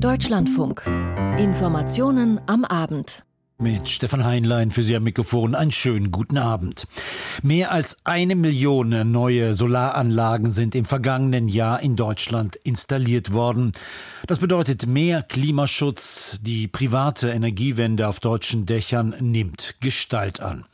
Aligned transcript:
Deutschlandfunk. 0.00 0.86
Informationen 1.38 2.40
am 2.46 2.64
Abend. 2.64 3.24
Mit 3.58 3.88
Stefan 3.88 4.24
Heinlein 4.24 4.70
für 4.70 4.84
Sie 4.84 4.94
am 4.94 5.02
Mikrofon 5.02 5.56
einen 5.56 5.72
schönen 5.72 6.12
guten 6.12 6.38
Abend. 6.38 6.86
Mehr 7.42 7.72
als 7.72 7.96
eine 8.04 8.36
Million 8.36 9.10
neue 9.10 9.54
Solaranlagen 9.54 10.50
sind 10.50 10.76
im 10.76 10.84
vergangenen 10.84 11.48
Jahr 11.48 11.80
in 11.80 11.96
Deutschland 11.96 12.54
installiert 12.54 13.32
worden. 13.32 13.72
Das 14.28 14.38
bedeutet 14.38 14.86
mehr 14.86 15.24
Klimaschutz. 15.24 16.38
Die 16.42 16.68
private 16.68 17.30
Energiewende 17.30 18.06
auf 18.06 18.20
deutschen 18.20 18.66
Dächern 18.66 19.16
nimmt 19.20 19.74
Gestalt 19.80 20.40
an. 20.40 20.64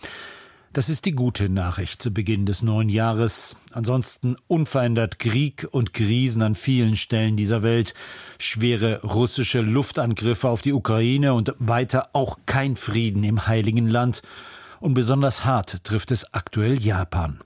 Das 0.75 0.89
ist 0.89 1.05
die 1.05 1.13
gute 1.13 1.49
Nachricht 1.49 2.03
zu 2.03 2.13
Beginn 2.13 2.47
des 2.47 2.65
neuen 2.65 2.89
Jahres. 2.89 3.55
Ansonsten 3.71 4.35
unverändert 4.49 5.21
Krieg 5.21 5.69
und 5.71 5.93
Krisen 5.93 6.43
an 6.43 6.57
vielen 6.57 6.97
Stellen 6.97 7.37
dieser 7.37 7.63
Welt, 7.63 7.95
schwere 8.41 9.01
russische 9.03 9.61
Luftangriffe 9.61 10.49
auf 10.49 10.63
die 10.63 10.73
Ukraine 10.73 11.35
und 11.35 11.55
weiter 11.59 12.09
auch 12.13 12.41
kein 12.47 12.75
Frieden 12.75 13.23
im 13.23 13.47
heiligen 13.47 13.87
Land. 13.87 14.23
Und 14.81 14.95
besonders 14.95 15.45
hart 15.45 15.85
trifft 15.85 16.11
es 16.11 16.35
aktuell 16.35 16.83
Japan. 16.83 17.39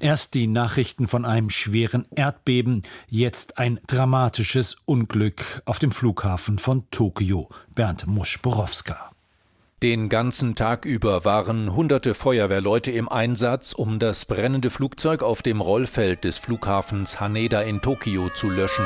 Erst 0.00 0.32
die 0.32 0.46
Nachrichten 0.46 1.06
von 1.06 1.26
einem 1.26 1.50
schweren 1.50 2.06
Erdbeben, 2.16 2.80
jetzt 3.10 3.58
ein 3.58 3.78
dramatisches 3.88 4.78
Unglück 4.86 5.60
auf 5.66 5.80
dem 5.80 5.92
Flughafen 5.92 6.58
von 6.58 6.84
Tokio. 6.90 7.50
Bernd 7.74 8.06
Muschborowska. 8.06 9.09
Den 9.82 10.10
ganzen 10.10 10.56
Tag 10.56 10.84
über 10.84 11.24
waren 11.24 11.74
hunderte 11.74 12.12
Feuerwehrleute 12.12 12.90
im 12.90 13.08
Einsatz, 13.08 13.72
um 13.72 13.98
das 13.98 14.26
brennende 14.26 14.68
Flugzeug 14.68 15.22
auf 15.22 15.40
dem 15.40 15.62
Rollfeld 15.62 16.24
des 16.24 16.36
Flughafens 16.36 17.18
Haneda 17.18 17.62
in 17.62 17.80
Tokio 17.80 18.28
zu 18.28 18.50
löschen. 18.50 18.84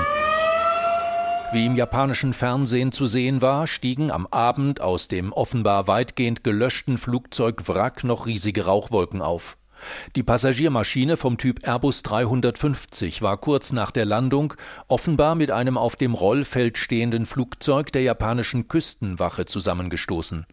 Wie 1.53 1.67
im 1.67 1.75
japanischen 1.75 2.33
Fernsehen 2.33 2.93
zu 2.93 3.07
sehen 3.07 3.43
war, 3.43 3.67
stiegen 3.67 4.13
am 4.13 4.29
Abend 4.29 4.81
aus 4.81 5.09
dem 5.09 5.33
offenbar 5.33 5.89
weitgehend 5.89 6.45
gelöschten 6.45 6.97
Flugzeug 6.97 7.67
Wrack 7.67 8.05
noch 8.05 8.27
riesige 8.27 8.67
Rauchwolken 8.67 9.21
auf. 9.21 9.57
Die 10.17 10.23
Passagiermaschine 10.23 11.17
vom 11.17 11.39
Typ 11.39 11.67
Airbus 11.67 12.03
350 12.03 13.23
war 13.23 13.37
kurz 13.37 13.73
nach 13.73 13.91
der 13.91 14.05
Landung 14.05 14.55
offenbar 14.89 15.35
mit 15.35 15.51
einem 15.51 15.77
auf 15.77 15.97
dem 15.97 16.15
Rollfeld 16.15 16.79
stehenden 16.79 17.27
Flugzeug 17.27 17.93
der 17.93 18.03
japanischen 18.03 18.69
Küstenwache 18.69 19.47
zusammengestoßen. 19.47 20.47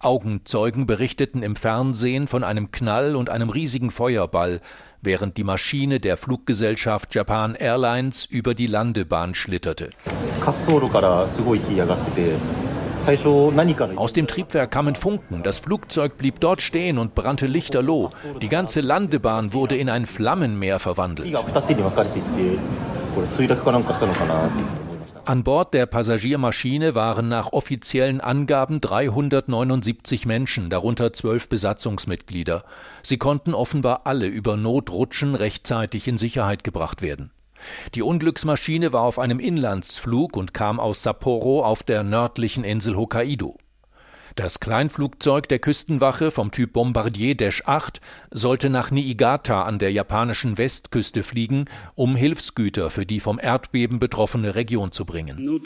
Augenzeugen 0.00 0.86
berichteten 0.86 1.42
im 1.42 1.56
Fernsehen 1.56 2.28
von 2.28 2.44
einem 2.44 2.70
Knall 2.70 3.16
und 3.16 3.30
einem 3.30 3.50
riesigen 3.50 3.90
Feuerball, 3.90 4.60
während 5.00 5.36
die 5.36 5.44
Maschine 5.44 6.00
der 6.00 6.16
Fluggesellschaft 6.16 7.14
Japan 7.14 7.54
Airlines 7.54 8.24
über 8.24 8.54
die 8.54 8.66
Landebahn 8.66 9.34
schlitterte. 9.34 9.90
Aus 13.96 14.12
dem 14.12 14.26
Triebwerk 14.26 14.70
kamen 14.70 14.94
Funken, 14.94 15.42
das 15.42 15.58
Flugzeug 15.58 16.18
blieb 16.18 16.40
dort 16.40 16.60
stehen 16.60 16.98
und 16.98 17.14
brannte 17.14 17.46
lichterloh. 17.46 18.10
Die 18.42 18.48
ganze 18.48 18.82
Landebahn 18.82 19.54
wurde 19.54 19.76
in 19.76 19.88
ein 19.88 20.04
Flammenmeer 20.04 20.78
verwandelt. 20.78 21.34
An 25.24 25.44
Bord 25.44 25.74
der 25.74 25.86
Passagiermaschine 25.86 26.94
waren 26.94 27.28
nach 27.28 27.52
offiziellen 27.52 28.20
Angaben 28.20 28.80
379 28.80 30.26
Menschen, 30.26 30.70
darunter 30.70 31.12
zwölf 31.12 31.48
Besatzungsmitglieder. 31.48 32.64
Sie 33.02 33.18
konnten 33.18 33.54
offenbar 33.54 34.02
alle 34.04 34.26
über 34.26 34.56
Notrutschen 34.56 35.34
rechtzeitig 35.34 36.08
in 36.08 36.18
Sicherheit 36.18 36.64
gebracht 36.64 37.02
werden. 37.02 37.30
Die 37.94 38.02
Unglücksmaschine 38.02 38.92
war 38.92 39.02
auf 39.02 39.18
einem 39.18 39.40
Inlandsflug 39.40 40.36
und 40.36 40.54
kam 40.54 40.80
aus 40.80 41.02
Sapporo 41.02 41.64
auf 41.64 41.82
der 41.82 42.02
nördlichen 42.02 42.64
Insel 42.64 42.96
Hokkaido. 42.96 43.56
Das 44.38 44.60
Kleinflugzeug 44.60 45.48
der 45.48 45.58
Küstenwache 45.58 46.30
vom 46.30 46.52
Typ 46.52 46.74
Bombardier 46.74 47.34
Dash 47.34 47.64
8 47.66 48.00
sollte 48.30 48.70
nach 48.70 48.92
Niigata 48.92 49.64
an 49.64 49.80
der 49.80 49.90
japanischen 49.90 50.58
Westküste 50.58 51.24
fliegen, 51.24 51.64
um 51.96 52.14
Hilfsgüter 52.14 52.88
für 52.90 53.04
die 53.04 53.18
vom 53.18 53.40
Erdbeben 53.42 53.98
betroffene 53.98 54.54
Region 54.54 54.92
zu 54.92 55.04
bringen. 55.04 55.60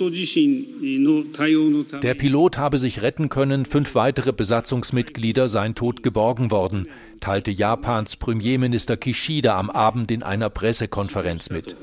Der 2.03 2.15
Pilot 2.15 2.57
habe 2.57 2.79
sich 2.79 3.03
retten 3.03 3.29
können, 3.29 3.67
fünf 3.67 3.95
weitere 3.95 4.33
Besatzungsmitglieder 4.33 5.51
seien 5.51 5.75
tot 5.75 6.03
geborgen 6.03 6.51
worden, 6.51 6.89
teilte 7.21 7.51
Japans 7.51 8.17
Premierminister 8.17 8.97
Kishida 8.97 9.59
am 9.59 9.69
Abend 9.69 10.11
in 10.11 10.23
einer 10.23 10.49
Pressekonferenz 10.49 11.51
mit. 11.51 11.77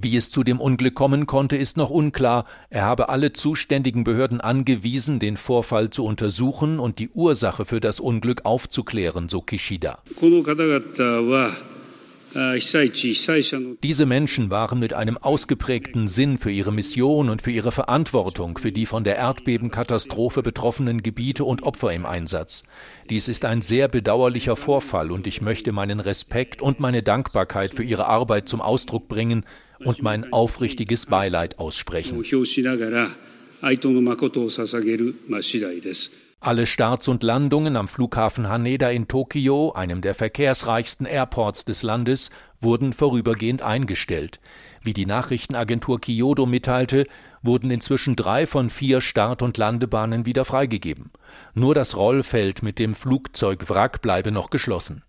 Wie 0.00 0.16
es 0.16 0.30
zu 0.30 0.44
dem 0.44 0.60
Unglück 0.60 0.94
kommen 0.94 1.26
konnte, 1.26 1.56
ist 1.56 1.76
noch 1.76 1.90
unklar. 1.90 2.44
Er 2.70 2.84
habe 2.84 3.08
alle 3.08 3.32
zuständigen 3.32 4.04
Behörden 4.04 4.40
angewiesen, 4.40 5.18
den 5.18 5.36
Vorfall 5.36 5.90
zu 5.90 6.04
untersuchen 6.04 6.78
und 6.78 7.00
die 7.00 7.08
Ursache 7.08 7.64
für 7.64 7.80
das 7.80 7.98
Unglück 7.98 8.44
aufzuklären, 8.44 9.28
so 9.28 9.40
Kishida. 9.40 9.98
Diese 13.82 14.06
Menschen 14.06 14.50
waren 14.50 14.78
mit 14.78 14.92
einem 14.92 15.18
ausgeprägten 15.18 16.06
Sinn 16.06 16.38
für 16.38 16.52
ihre 16.52 16.72
Mission 16.72 17.28
und 17.28 17.42
für 17.42 17.50
ihre 17.50 17.72
Verantwortung 17.72 18.58
für 18.58 18.70
die 18.70 18.86
von 18.86 19.02
der 19.02 19.16
Erdbebenkatastrophe 19.16 20.42
betroffenen 20.42 21.02
Gebiete 21.02 21.44
und 21.44 21.64
Opfer 21.64 21.92
im 21.92 22.06
Einsatz. 22.06 22.62
Dies 23.10 23.26
ist 23.26 23.44
ein 23.44 23.62
sehr 23.62 23.88
bedauerlicher 23.88 24.54
Vorfall 24.54 25.10
und 25.10 25.26
ich 25.26 25.40
möchte 25.40 25.72
meinen 25.72 25.98
Respekt 25.98 26.62
und 26.62 26.78
meine 26.78 27.02
Dankbarkeit 27.02 27.74
für 27.74 27.82
ihre 27.82 28.06
Arbeit 28.06 28.48
zum 28.48 28.60
Ausdruck 28.60 29.08
bringen, 29.08 29.44
und 29.84 30.02
mein 30.02 30.32
aufrichtiges 30.32 31.06
Beileid 31.06 31.58
aussprechen. 31.58 32.22
Alle 36.40 36.66
Starts 36.66 37.08
und 37.08 37.24
Landungen 37.24 37.74
am 37.76 37.88
Flughafen 37.88 38.48
Haneda 38.48 38.90
in 38.90 39.08
Tokio, 39.08 39.72
einem 39.72 40.00
der 40.00 40.14
verkehrsreichsten 40.14 41.04
Airports 41.04 41.64
des 41.64 41.82
Landes, 41.82 42.30
wurden 42.60 42.92
vorübergehend 42.92 43.62
eingestellt. 43.62 44.38
Wie 44.82 44.92
die 44.92 45.06
Nachrichtenagentur 45.06 46.00
Kyodo 46.00 46.46
mitteilte, 46.46 47.06
wurden 47.42 47.72
inzwischen 47.72 48.14
drei 48.14 48.46
von 48.46 48.70
vier 48.70 49.00
Start- 49.00 49.42
und 49.42 49.58
Landebahnen 49.58 50.26
wieder 50.26 50.44
freigegeben. 50.44 51.10
Nur 51.54 51.74
das 51.74 51.96
Rollfeld 51.96 52.62
mit 52.62 52.78
dem 52.78 52.94
Flugzeugwrack 52.94 54.00
bleibe 54.00 54.30
noch 54.30 54.50
geschlossen. 54.50 55.02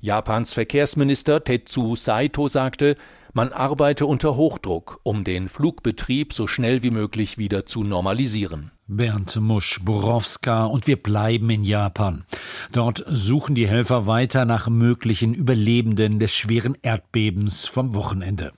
Japans 0.00 0.52
Verkehrsminister 0.52 1.42
Tetsu 1.42 1.96
Saito 1.96 2.46
sagte, 2.46 2.96
man 3.38 3.52
arbeite 3.52 4.04
unter 4.04 4.34
Hochdruck, 4.34 4.98
um 5.04 5.22
den 5.22 5.48
Flugbetrieb 5.48 6.32
so 6.32 6.48
schnell 6.48 6.82
wie 6.82 6.90
möglich 6.90 7.38
wieder 7.38 7.66
zu 7.66 7.84
normalisieren. 7.84 8.72
Bernd 8.88 9.36
Musch-Borowska 9.36 10.64
und 10.64 10.88
wir 10.88 11.00
bleiben 11.00 11.48
in 11.48 11.62
Japan. 11.62 12.24
Dort 12.72 13.04
suchen 13.06 13.54
die 13.54 13.68
Helfer 13.68 14.08
weiter 14.08 14.44
nach 14.44 14.68
möglichen 14.68 15.34
Überlebenden 15.34 16.18
des 16.18 16.34
schweren 16.34 16.76
Erdbebens 16.82 17.64
vom 17.64 17.94
Wochenende. 17.94 18.50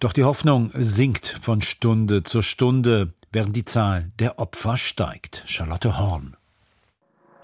Doch 0.00 0.14
die 0.14 0.24
Hoffnung 0.24 0.70
sinkt 0.72 1.26
von 1.42 1.60
Stunde 1.60 2.22
zu 2.22 2.40
Stunde, 2.40 3.12
während 3.30 3.54
die 3.54 3.66
Zahl 3.66 4.08
der 4.20 4.38
Opfer 4.38 4.78
steigt. 4.78 5.42
Charlotte 5.44 5.98
Horn. 5.98 6.34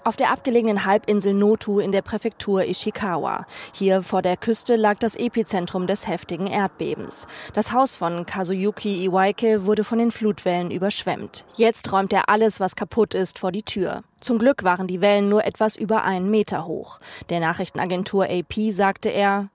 Auf 0.03 0.15
der 0.15 0.31
abgelegenen 0.31 0.85
Halbinsel 0.85 1.35
Notu 1.35 1.79
in 1.79 1.91
der 1.91 2.01
Präfektur 2.01 2.63
Ishikawa. 2.65 3.45
Hier 3.71 4.01
vor 4.01 4.23
der 4.23 4.35
Küste 4.35 4.75
lag 4.75 4.97
das 4.97 5.15
Epizentrum 5.15 5.85
des 5.85 6.07
heftigen 6.07 6.47
Erdbebens. 6.47 7.27
Das 7.53 7.71
Haus 7.71 7.95
von 7.95 8.25
Kazuyuki 8.25 9.05
Iwaike 9.05 9.67
wurde 9.67 9.83
von 9.83 9.99
den 9.99 10.09
Flutwellen 10.09 10.71
überschwemmt. 10.71 11.45
Jetzt 11.53 11.91
räumt 11.91 12.13
er 12.13 12.29
alles, 12.29 12.59
was 12.59 12.75
kaputt 12.75 13.13
ist, 13.13 13.37
vor 13.37 13.51
die 13.51 13.61
Tür. 13.61 14.01
Zum 14.21 14.39
Glück 14.39 14.63
waren 14.63 14.87
die 14.87 15.01
Wellen 15.01 15.29
nur 15.29 15.45
etwas 15.45 15.75
über 15.75 16.03
einen 16.03 16.31
Meter 16.31 16.65
hoch. 16.65 16.99
Der 17.29 17.39
Nachrichtenagentur 17.39 18.25
AP 18.25 18.71
sagte 18.71 19.09
er, 19.09 19.49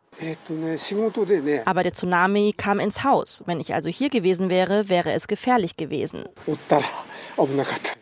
aber 1.64 1.82
der 1.82 1.92
Tsunami 1.92 2.54
kam 2.56 2.80
ins 2.80 3.04
Haus. 3.04 3.42
Wenn 3.46 3.60
ich 3.60 3.74
also 3.74 3.90
hier 3.90 4.08
gewesen 4.08 4.50
wäre, 4.50 4.88
wäre 4.88 5.12
es 5.12 5.28
gefährlich 5.28 5.76
gewesen. 5.76 6.24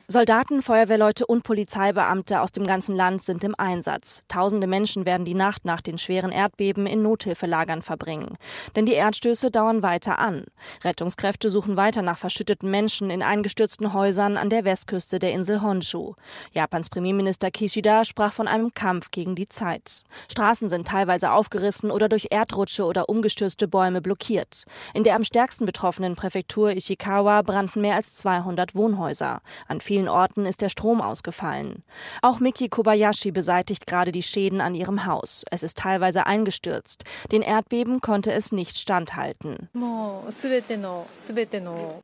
Soldaten, 0.07 0.61
Feuerwehrleute 0.61 1.27
und 1.27 1.45
Polizeibeamte 1.45 2.43
aus 2.43 2.53
dem 2.53 2.67
ganzen 2.67 2.95
Land 2.95 3.23
sind 3.23 3.43
im 3.43 3.55
Einsatz. 3.57 4.23
Tausende 4.29 4.67
Menschen 4.67 5.07
werden 5.07 5.25
die 5.25 5.35
Nacht 5.35 5.65
nach 5.65 5.81
den 5.81 5.97
schweren 5.97 6.31
Erdbeben 6.31 6.87
in 6.87 7.01
Nothilfelagern 7.01 7.81
verbringen. 7.81 8.37
Denn 8.77 8.85
die 8.85 8.93
Erdstöße 8.93 9.51
dauern 9.51 9.83
weiter 9.83 10.19
an. 10.19 10.45
Rettungskräfte 10.85 11.49
suchen 11.49 11.79
weiter 11.79 12.03
nach 12.03 12.19
verschütteten 12.19 12.71
Menschen 12.71 13.09
in 13.09 13.23
eingestürzten 13.23 13.95
Häusern 13.95 14.37
an 14.37 14.51
der 14.51 14.67
Westküste 14.67 15.19
der 15.19 15.33
Insel 15.33 15.63
Honshu. 15.63 16.13
Japans 16.53 16.91
Premierminister 16.91 17.51
Kishida 17.51 18.05
sprach 18.05 18.35
von 18.35 18.47
einem 18.47 18.75
Kampf 18.75 19.11
gegen 19.11 19.35
die 19.35 19.49
Zeit. 19.49 20.03
Straßen 20.31 20.69
sind 20.69 20.87
teilweise 20.87 21.33
aufgerissen 21.33 21.91
oder 21.91 22.04
durch 22.09 22.29
Erdrutsche 22.31 22.85
oder 22.85 23.09
umgestürzte 23.09 23.69
Bäume 23.69 24.01
blockiert. 24.01 24.65
In 24.93 25.05
der 25.05 25.17
am 25.17 25.25
stärksten 25.25 25.67
betroffenen 25.67 26.17
Präfektur 26.17 26.71
Ishikawa 26.71 27.43
brannten 27.43 27.81
mehr 27.81 27.97
als 27.97 28.15
200 28.17 28.75
Wohnhäuser 28.75 28.95
Wohnhäuser. 28.95 29.41
An 29.69 29.81
vielen 29.81 30.09
Orten 30.09 30.47
ist 30.47 30.61
der 30.61 30.69
Strom 30.69 31.01
ausgefallen. 31.01 31.83
Auch 32.23 32.41
Miki 32.41 32.69
Kobayashi 32.69 33.31
beseitigt 33.31 33.87
gerade 33.87 34.13
die 34.13 34.23
Schäden 34.23 34.61
an 34.61 34.75
ihrem 34.75 35.07
Haus. 35.07 35.45
Es 35.51 35.63
ist 35.63 35.79
teilweise 35.79 36.27
eingestürzt. 36.27 37.05
Den 37.33 37.43
Erdbeben 37.43 38.01
konnte 38.01 38.33
es 38.33 38.53
nicht 38.53 38.79
standhalten. 38.79 39.69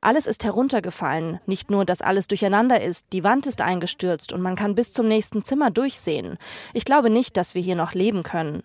Alles 0.01 0.27
ist 0.27 0.45
heruntergefallen. 0.45 1.41
Nicht 1.47 1.71
nur, 1.71 1.85
dass 1.85 2.01
alles 2.01 2.29
durcheinander 2.29 2.81
ist, 2.81 3.07
die 3.13 3.25
Wand 3.25 3.47
ist 3.47 3.61
eingestürzt 3.61 4.33
und 4.33 4.43
man 4.43 4.57
kann 4.57 4.75
bis 4.75 4.93
zum 4.93 5.09
nächsten 5.09 5.45
Zimmer 5.45 5.71
durchsehen. 5.71 6.39
Ich 6.73 6.85
glaube 6.85 7.11
nicht, 7.11 7.37
dass 7.37 7.55
wir 7.55 7.63
hier 7.63 7.77
noch 7.77 7.95
leben 7.95 8.23
können. 8.23 8.63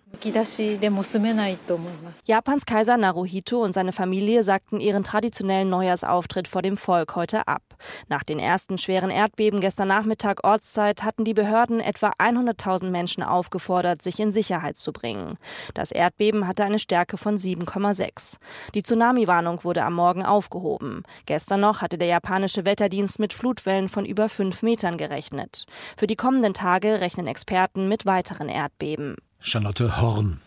Japans 2.24 2.66
Kaiser 2.66 2.96
Naruhito 2.96 3.62
und 3.62 3.72
seine 3.72 3.92
Familie 3.92 4.42
sagten 4.42 4.80
ihren 4.80 5.04
traditionellen 5.04 5.70
Neujahrsauftritt 5.70 6.48
vor 6.48 6.62
dem 6.62 6.76
Volk 6.76 7.16
heute 7.16 7.48
ab. 7.48 7.62
Nach 8.08 8.22
den 8.22 8.38
ersten 8.38 8.78
schweren 8.78 9.10
Erdbeben 9.10 9.60
gestern 9.60 9.88
Nachmittag 9.88 10.44
Ortszeit 10.44 11.02
hatten 11.02 11.24
die 11.24 11.34
Behörden 11.34 11.80
etwa 11.80 12.12
100.000 12.18 12.90
Menschen 12.90 13.22
aufgefordert, 13.22 14.02
sich 14.02 14.18
in 14.20 14.30
Sicherheit 14.30 14.76
zu 14.76 14.92
bringen. 14.92 15.36
Das 15.74 15.92
Erdbeben 15.92 16.46
hatte 16.46 16.64
eine 16.64 16.78
Stärke 16.78 17.16
von 17.16 17.38
7,6. 17.38 18.38
Die 18.74 18.82
Tsunami-Warnung 18.82 19.64
wurde 19.64 19.84
am 19.84 19.94
Morgen 19.94 20.24
aufgehoben. 20.24 21.02
Gestern 21.26 21.60
noch 21.60 21.82
hatte 21.82 21.98
der 21.98 22.08
japanische 22.08 22.66
Wetterdienst 22.66 23.18
mit 23.18 23.32
Flutwellen 23.32 23.88
von 23.88 24.04
über 24.04 24.28
fünf 24.28 24.62
Metern 24.62 24.96
gerechnet. 24.96 25.66
Für 25.96 26.06
die 26.06 26.16
kommenden 26.16 26.54
Tage 26.54 27.00
rechnen 27.00 27.26
Experten 27.26 27.88
mit 27.88 28.06
weiteren 28.06 28.48
Erdbeben. 28.48 29.16
Charlotte 29.38 30.00
Horn. 30.00 30.40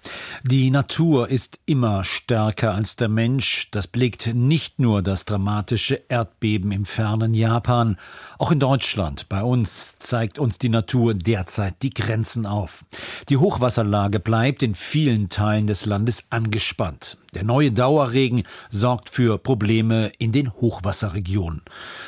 Die 0.44 0.72
Natur 0.72 1.28
ist 1.28 1.60
immer 1.66 2.06
stärker 2.06 2.74
als 2.74 2.96
der 2.96 3.10
Mensch. 3.10 3.68
Das 3.72 3.88
blickt 3.88 4.34
nicht 4.34 4.80
nur 4.80 5.02
das 5.02 5.26
dramatische 5.26 6.02
Erdbeben 6.08 6.72
im 6.72 6.86
fernen 6.86 7.34
Japan. 7.34 7.98
Auch 8.38 8.52
in 8.52 8.60
Deutschland, 8.60 9.28
bei 9.28 9.44
uns, 9.44 9.96
zeigt 10.00 10.40
uns 10.40 10.58
die 10.58 10.70
Natur 10.70 11.14
derzeit 11.14 11.76
die 11.82 11.90
Grenzen 11.90 12.46
auf. 12.46 12.86
Die 13.28 13.36
Hochwasserlage 13.36 14.22
bleibt 14.22 14.64
in 14.64 14.76
vielen 14.76 15.28
Teilen 15.28 15.68
des 15.68 15.86
Landes 15.86 16.24
angespannt. 16.30 17.18
Der 17.34 17.44
neue 17.44 17.74
Dauerregen 17.74 18.44
sorgt 18.70 19.10
für 19.10 19.38
Probleme 19.38 20.14
in 20.20 20.32
den 20.32 20.54
Hochwasserregionen. 20.54 21.64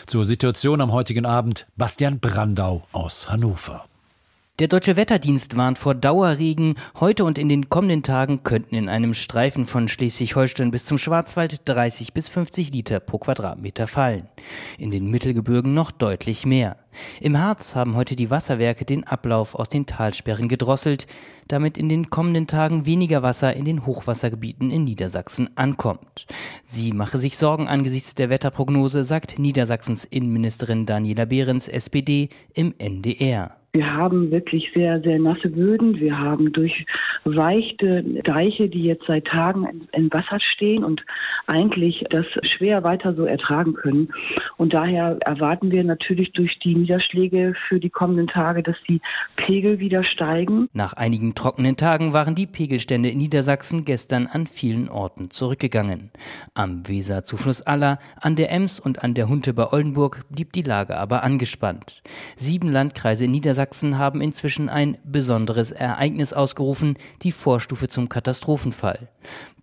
Zur 0.05 0.23
Situation 0.23 0.79
am 0.79 0.93
heutigen 0.93 1.25
Abend 1.25 1.67
Bastian 1.75 2.19
Brandau 2.21 2.87
aus 2.93 3.29
Hannover. 3.29 3.90
Der 4.61 4.67
Deutsche 4.67 4.95
Wetterdienst 4.95 5.57
warnt 5.57 5.79
vor 5.79 5.95
Dauerregen. 5.95 6.75
Heute 6.99 7.25
und 7.25 7.39
in 7.39 7.49
den 7.49 7.69
kommenden 7.69 8.03
Tagen 8.03 8.43
könnten 8.43 8.75
in 8.75 8.89
einem 8.89 9.15
Streifen 9.15 9.65
von 9.65 9.87
Schleswig-Holstein 9.87 10.69
bis 10.69 10.85
zum 10.85 10.99
Schwarzwald 10.99 11.67
30 11.67 12.13
bis 12.13 12.29
50 12.29 12.71
Liter 12.71 12.99
pro 12.99 13.17
Quadratmeter 13.17 13.87
fallen. 13.87 14.29
In 14.77 14.91
den 14.91 15.09
Mittelgebirgen 15.09 15.73
noch 15.73 15.89
deutlich 15.89 16.45
mehr. 16.45 16.77
Im 17.21 17.39
Harz 17.39 17.73
haben 17.73 17.95
heute 17.95 18.15
die 18.15 18.29
Wasserwerke 18.29 18.85
den 18.85 19.03
Ablauf 19.03 19.55
aus 19.55 19.67
den 19.67 19.87
Talsperren 19.87 20.47
gedrosselt, 20.47 21.07
damit 21.47 21.75
in 21.75 21.89
den 21.89 22.11
kommenden 22.11 22.45
Tagen 22.45 22.85
weniger 22.85 23.23
Wasser 23.23 23.55
in 23.55 23.65
den 23.65 23.87
Hochwassergebieten 23.87 24.69
in 24.69 24.83
Niedersachsen 24.83 25.49
ankommt. 25.57 26.27
Sie 26.63 26.91
mache 26.93 27.17
sich 27.17 27.35
Sorgen 27.35 27.67
angesichts 27.67 28.13
der 28.13 28.29
Wetterprognose, 28.29 29.05
sagt 29.05 29.39
Niedersachsens 29.39 30.05
Innenministerin 30.05 30.85
Daniela 30.85 31.25
Behrens, 31.25 31.67
SPD, 31.67 32.29
im 32.53 32.75
NDR. 32.77 33.57
Wir 33.73 33.93
haben 33.93 34.31
wirklich 34.31 34.69
sehr, 34.73 34.99
sehr 34.99 35.17
nasse 35.17 35.47
Böden. 35.49 35.97
Wir 35.97 36.19
haben 36.19 36.51
durchweichte 36.51 38.03
Deiche, 38.25 38.67
die 38.67 38.83
jetzt 38.83 39.05
seit 39.07 39.25
Tagen 39.25 39.87
in 39.93 40.11
Wasser 40.11 40.39
stehen 40.41 40.83
und 40.83 41.01
eigentlich 41.47 42.03
das 42.09 42.25
schwer 42.43 42.83
weiter 42.83 43.13
so 43.15 43.23
ertragen 43.23 43.73
können. 43.73 44.09
Und 44.57 44.73
daher 44.73 45.17
erwarten 45.21 45.71
wir 45.71 45.85
natürlich 45.85 46.33
durch 46.33 46.59
die 46.59 46.75
Niederschläge 46.75 47.53
für 47.69 47.79
die 47.79 47.89
kommenden 47.89 48.27
Tage, 48.27 48.61
dass 48.61 48.75
die 48.89 48.99
Pegel 49.37 49.79
wieder 49.79 50.03
steigen. 50.03 50.67
Nach 50.73 50.91
einigen 50.91 51.33
trockenen 51.33 51.77
Tagen 51.77 52.11
waren 52.11 52.35
die 52.35 52.47
Pegelstände 52.47 53.07
in 53.07 53.19
Niedersachsen 53.19 53.85
gestern 53.85 54.27
an 54.27 54.47
vielen 54.47 54.89
Orten 54.89 55.31
zurückgegangen. 55.31 56.11
Am 56.55 56.89
Weser-Zufluss 56.89 57.61
Aller, 57.61 57.99
an 58.19 58.35
der 58.35 58.51
Ems 58.51 58.81
und 58.81 59.01
an 59.01 59.13
der 59.13 59.29
Hunte 59.29 59.53
bei 59.53 59.71
Oldenburg 59.71 60.25
blieb 60.29 60.51
die 60.51 60.61
Lage 60.61 60.97
aber 60.97 61.23
angespannt. 61.23 62.01
Sieben 62.35 62.69
Landkreise 62.69 63.25
in 63.25 63.31
Niedersachsen 63.31 63.60
Sachsen 63.61 63.99
haben 63.99 64.21
inzwischen 64.21 64.69
ein 64.69 64.97
besonderes 65.03 65.71
Ereignis 65.71 66.33
ausgerufen, 66.33 66.97
die 67.21 67.31
Vorstufe 67.31 67.89
zum 67.89 68.09
Katastrophenfall. 68.09 69.07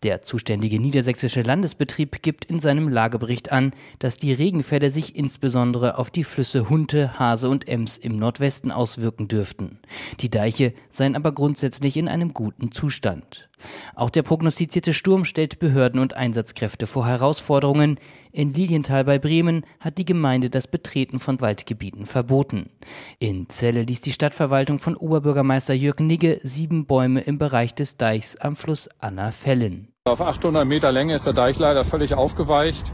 Der 0.04 0.22
zuständige 0.22 0.78
niedersächsische 0.78 1.42
Landesbetrieb 1.42 2.22
gibt 2.22 2.44
in 2.44 2.60
seinem 2.60 2.88
Lagebericht 2.88 3.50
an, 3.50 3.72
dass 3.98 4.16
die 4.16 4.32
Regenfälle 4.32 4.92
sich 4.92 5.16
insbesondere 5.16 5.98
auf 5.98 6.10
die 6.10 6.22
Flüsse 6.22 6.70
Hunte, 6.70 7.18
Hase 7.18 7.48
und 7.48 7.66
Ems 7.66 7.98
im 7.98 8.16
Nordwesten 8.16 8.70
auswirken 8.70 9.26
dürften. 9.26 9.80
Die 10.20 10.30
Deiche 10.30 10.74
seien 10.90 11.16
aber 11.16 11.32
grundsätzlich 11.32 11.96
in 11.96 12.06
einem 12.06 12.32
guten 12.32 12.70
Zustand. 12.70 13.47
Auch 13.94 14.10
der 14.10 14.22
prognostizierte 14.22 14.94
Sturm 14.94 15.24
stellt 15.24 15.58
Behörden 15.58 16.00
und 16.00 16.14
Einsatzkräfte 16.14 16.86
vor 16.86 17.06
Herausforderungen. 17.06 17.98
In 18.32 18.52
Lilienthal 18.52 19.04
bei 19.04 19.18
Bremen 19.18 19.64
hat 19.80 19.98
die 19.98 20.04
Gemeinde 20.04 20.50
das 20.50 20.68
Betreten 20.68 21.18
von 21.18 21.40
Waldgebieten 21.40 22.06
verboten. 22.06 22.70
In 23.18 23.48
Celle 23.48 23.82
ließ 23.82 24.00
die 24.00 24.12
Stadtverwaltung 24.12 24.78
von 24.78 24.96
Oberbürgermeister 24.96 25.74
Jürgen 25.74 26.06
Nigge 26.06 26.40
sieben 26.42 26.86
Bäume 26.86 27.20
im 27.20 27.38
Bereich 27.38 27.74
des 27.74 27.96
Deichs 27.96 28.36
am 28.36 28.56
Fluss 28.56 28.88
Anna 28.98 29.30
fällen. 29.30 29.88
Auf 30.04 30.20
800 30.20 30.66
Meter 30.66 30.92
Länge 30.92 31.14
ist 31.14 31.26
der 31.26 31.34
Deich 31.34 31.58
leider 31.58 31.84
völlig 31.84 32.14
aufgeweicht 32.14 32.92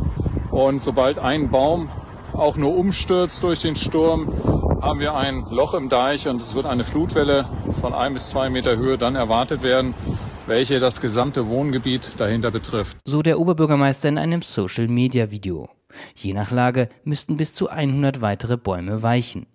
und 0.50 0.80
sobald 0.80 1.18
ein 1.18 1.50
Baum 1.50 1.90
auch 2.32 2.56
nur 2.56 2.76
umstürzt 2.76 3.42
durch 3.42 3.60
den 3.60 3.76
Sturm, 3.76 4.32
haben 4.82 5.00
wir 5.00 5.14
ein 5.14 5.46
Loch 5.50 5.74
im 5.74 5.88
Deich 5.88 6.28
und 6.28 6.40
es 6.40 6.54
wird 6.54 6.66
eine 6.66 6.84
Flutwelle 6.84 7.48
von 7.80 7.94
ein 7.94 8.12
bis 8.12 8.30
zwei 8.30 8.50
Meter 8.50 8.76
Höhe 8.76 8.98
dann 8.98 9.14
erwartet 9.14 9.62
werden 9.62 9.94
welche 10.46 10.80
das 10.80 11.00
gesamte 11.00 11.48
Wohngebiet 11.48 12.12
dahinter 12.18 12.50
betrifft. 12.50 12.96
So 13.04 13.22
der 13.22 13.38
Oberbürgermeister 13.38 14.08
in 14.08 14.18
einem 14.18 14.42
Social-Media-Video. 14.42 15.68
Je 16.16 16.32
nach 16.32 16.50
Lage 16.50 16.88
müssten 17.04 17.36
bis 17.36 17.54
zu 17.54 17.68
100 17.68 18.20
weitere 18.20 18.56
Bäume 18.56 19.02
weichen. 19.02 19.46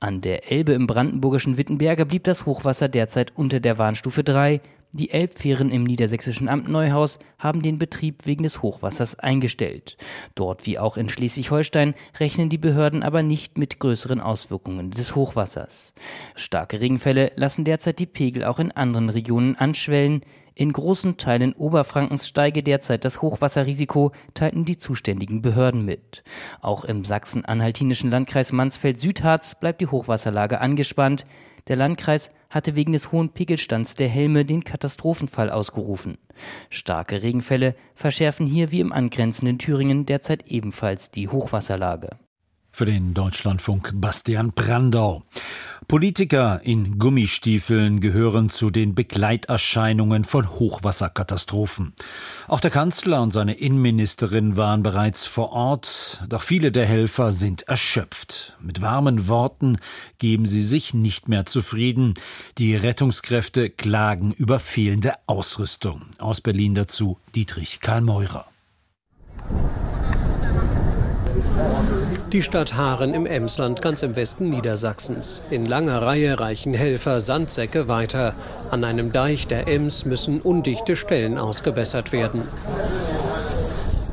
An 0.00 0.20
der 0.20 0.50
Elbe 0.52 0.72
im 0.72 0.86
brandenburgischen 0.86 1.56
Wittenberge 1.56 2.06
blieb 2.06 2.24
das 2.24 2.46
Hochwasser 2.46 2.88
derzeit 2.88 3.32
unter 3.36 3.60
der 3.60 3.78
Warnstufe 3.78 4.22
3, 4.22 4.60
die 4.92 5.10
Elbfähren 5.10 5.70
im 5.70 5.84
niedersächsischen 5.84 6.48
Amt 6.48 6.68
Neuhaus 6.68 7.18
haben 7.38 7.60
den 7.60 7.78
Betrieb 7.78 8.24
wegen 8.24 8.42
des 8.42 8.62
Hochwassers 8.62 9.18
eingestellt. 9.18 9.98
Dort 10.34 10.66
wie 10.66 10.78
auch 10.78 10.96
in 10.96 11.10
Schleswig-Holstein 11.10 11.94
rechnen 12.18 12.48
die 12.48 12.56
Behörden 12.56 13.02
aber 13.02 13.22
nicht 13.22 13.58
mit 13.58 13.80
größeren 13.80 14.20
Auswirkungen 14.20 14.90
des 14.90 15.14
Hochwassers. 15.14 15.92
Starke 16.36 16.80
Regenfälle 16.80 17.32
lassen 17.34 17.64
derzeit 17.64 17.98
die 17.98 18.06
Pegel 18.06 18.44
auch 18.44 18.58
in 18.58 18.72
anderen 18.72 19.10
Regionen 19.10 19.56
anschwellen. 19.56 20.22
In 20.58 20.72
großen 20.72 21.18
Teilen 21.18 21.52
Oberfrankens 21.52 22.26
steige 22.26 22.64
derzeit 22.64 23.04
das 23.04 23.22
Hochwasserrisiko, 23.22 24.10
teilten 24.34 24.64
die 24.64 24.76
zuständigen 24.76 25.40
Behörden 25.40 25.84
mit. 25.84 26.24
Auch 26.60 26.84
im 26.84 27.04
sachsen-anhaltinischen 27.04 28.10
Landkreis 28.10 28.50
Mansfeld-Südharz 28.50 29.54
bleibt 29.54 29.80
die 29.80 29.86
Hochwasserlage 29.86 30.60
angespannt. 30.60 31.26
Der 31.68 31.76
Landkreis 31.76 32.32
hatte 32.50 32.74
wegen 32.74 32.92
des 32.92 33.12
hohen 33.12 33.28
Pegelstands 33.28 33.94
der 33.94 34.08
Helme 34.08 34.44
den 34.44 34.64
Katastrophenfall 34.64 35.48
ausgerufen. 35.48 36.18
Starke 36.70 37.22
Regenfälle 37.22 37.76
verschärfen 37.94 38.48
hier 38.48 38.72
wie 38.72 38.80
im 38.80 38.92
angrenzenden 38.92 39.60
Thüringen 39.60 40.06
derzeit 40.06 40.48
ebenfalls 40.48 41.12
die 41.12 41.28
Hochwasserlage. 41.28 42.10
Für 42.78 42.86
den 42.86 43.12
Deutschlandfunk 43.12 43.90
Bastian 43.94 44.52
Brandau. 44.52 45.24
Politiker 45.88 46.60
in 46.62 46.96
Gummistiefeln 46.96 48.00
gehören 48.00 48.50
zu 48.50 48.70
den 48.70 48.94
Begleiterscheinungen 48.94 50.22
von 50.22 50.48
Hochwasserkatastrophen. 50.48 51.92
Auch 52.46 52.60
der 52.60 52.70
Kanzler 52.70 53.20
und 53.20 53.32
seine 53.32 53.54
Innenministerin 53.54 54.56
waren 54.56 54.84
bereits 54.84 55.26
vor 55.26 55.50
Ort, 55.50 56.22
doch 56.28 56.42
viele 56.42 56.70
der 56.70 56.86
Helfer 56.86 57.32
sind 57.32 57.62
erschöpft. 57.62 58.56
Mit 58.60 58.80
warmen 58.80 59.26
Worten 59.26 59.78
geben 60.18 60.46
sie 60.46 60.62
sich 60.62 60.94
nicht 60.94 61.28
mehr 61.28 61.46
zufrieden. 61.46 62.14
Die 62.58 62.76
Rettungskräfte 62.76 63.70
klagen 63.70 64.30
über 64.30 64.60
fehlende 64.60 65.14
Ausrüstung. 65.26 66.02
Aus 66.18 66.40
Berlin 66.40 66.76
dazu 66.76 67.18
Dietrich 67.34 67.80
Karl 67.80 68.02
Meurer. 68.02 68.46
Die 72.32 72.42
Stadt 72.42 72.74
Haaren 72.74 73.14
im 73.14 73.24
Emsland, 73.24 73.80
ganz 73.80 74.02
im 74.02 74.14
Westen 74.14 74.50
Niedersachsens. 74.50 75.40
In 75.50 75.64
langer 75.64 76.02
Reihe 76.02 76.38
reichen 76.38 76.74
Helfer 76.74 77.22
Sandsäcke 77.22 77.88
weiter. 77.88 78.34
An 78.70 78.84
einem 78.84 79.12
Deich 79.12 79.46
der 79.46 79.66
Ems 79.66 80.04
müssen 80.04 80.42
undichte 80.42 80.94
Stellen 80.96 81.38
ausgebessert 81.38 82.12
werden. 82.12 82.42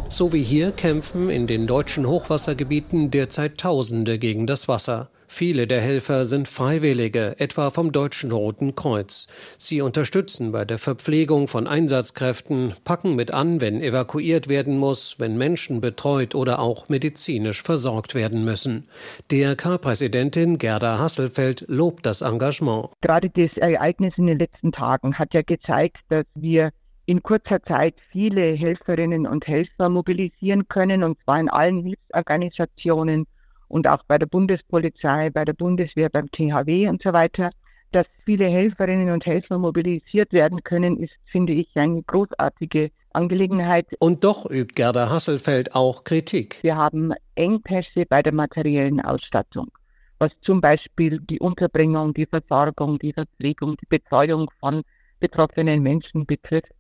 So 0.08 0.32
wie 0.32 0.44
hier 0.44 0.72
kämpfen 0.72 1.30
in 1.30 1.46
den 1.46 1.68
deutschen 1.68 2.08
Hochwassergebieten 2.08 3.12
derzeit 3.12 3.58
Tausende 3.58 4.18
gegen 4.18 4.48
das 4.48 4.70
Wasser. 4.70 5.10
Viele 5.38 5.68
der 5.68 5.82
Helfer 5.82 6.24
sind 6.24 6.48
Freiwillige, 6.48 7.38
etwa 7.40 7.70
vom 7.70 7.92
Deutschen 7.92 8.32
Roten 8.32 8.74
Kreuz. 8.74 9.28
Sie 9.58 9.82
unterstützen 9.82 10.54
bei 10.54 10.64
der 10.64 10.80
Verpflegung 10.80 11.50
von 11.50 11.68
Einsatzkräften, 11.68 12.74
packen 12.86 13.18
mit 13.18 13.34
an, 13.34 13.60
wenn 13.60 13.82
evakuiert 13.82 14.48
werden 14.48 14.78
muss, 14.78 15.20
wenn 15.20 15.38
Menschen 15.38 15.82
betreut 15.82 16.36
oder 16.36 16.60
auch 16.60 16.88
medizinisch 16.88 17.64
versorgt 17.64 18.16
werden 18.16 18.46
müssen. 18.46 18.88
DRK-Präsidentin 19.30 20.58
Gerda 20.58 21.00
Hasselfeld 21.00 21.66
lobt 21.68 22.06
das 22.06 22.22
Engagement. 22.22 22.92
Gerade 23.02 23.30
das 23.30 23.58
Ereignis 23.58 24.18
in 24.18 24.28
den 24.28 24.40
letzten 24.40 24.72
Tagen 24.72 25.20
hat 25.20 25.34
ja 25.34 25.42
gezeigt, 25.42 25.98
dass 26.08 26.24
wir 26.36 26.72
in 27.08 27.22
kurzer 27.22 27.62
Zeit 27.62 27.96
viele 28.10 28.54
Helferinnen 28.54 29.28
und 29.28 29.48
Helfer 29.48 29.90
mobilisieren 29.90 30.70
können, 30.70 31.04
und 31.04 31.20
zwar 31.26 31.42
in 31.42 31.50
allen 31.50 31.84
Hilfsorganisationen 31.84 33.28
und 33.68 33.88
auch 33.88 34.04
bei 34.08 34.18
der 34.18 34.26
Bundespolizei, 34.28 35.30
bei 35.30 35.46
der 35.46 35.54
Bundeswehr, 35.54 36.10
beim 36.10 36.30
THW 36.32 36.88
und 36.88 37.02
so 37.02 37.14
weiter. 37.14 37.50
Dass 37.92 38.08
viele 38.26 38.46
Helferinnen 38.46 39.10
und 39.12 39.26
Helfer 39.26 39.58
mobilisiert 39.58 40.34
werden 40.34 40.64
können, 40.64 40.98
ist, 40.98 41.14
finde 41.26 41.54
ich, 41.54 41.70
eine 41.76 42.04
großartige 42.04 42.92
Angelegenheit. 43.14 43.88
Und 44.00 44.24
doch 44.24 44.50
übt 44.50 44.74
Gerda 44.76 45.10
Hasselfeld 45.10 45.76
auch 45.76 46.04
Kritik. 46.04 46.60
Wir 46.62 46.76
haben 46.76 47.14
Engpässe 47.36 48.06
bei 48.06 48.22
der 48.22 48.34
materiellen 48.34 49.00
Ausstattung, 49.00 49.72
was 50.20 50.32
zum 50.42 50.60
Beispiel 50.60 51.20
die 51.22 51.40
Unterbringung, 51.40 52.14
die 52.14 52.26
Versorgung, 52.26 53.00
die 53.00 53.14
Verpflegung, 53.14 53.78
die 53.78 53.88
Betreuung 53.88 54.50
von 54.60 54.82
betroffenen 55.20 55.82
Menschen 55.82 56.26
betrifft 56.26 56.74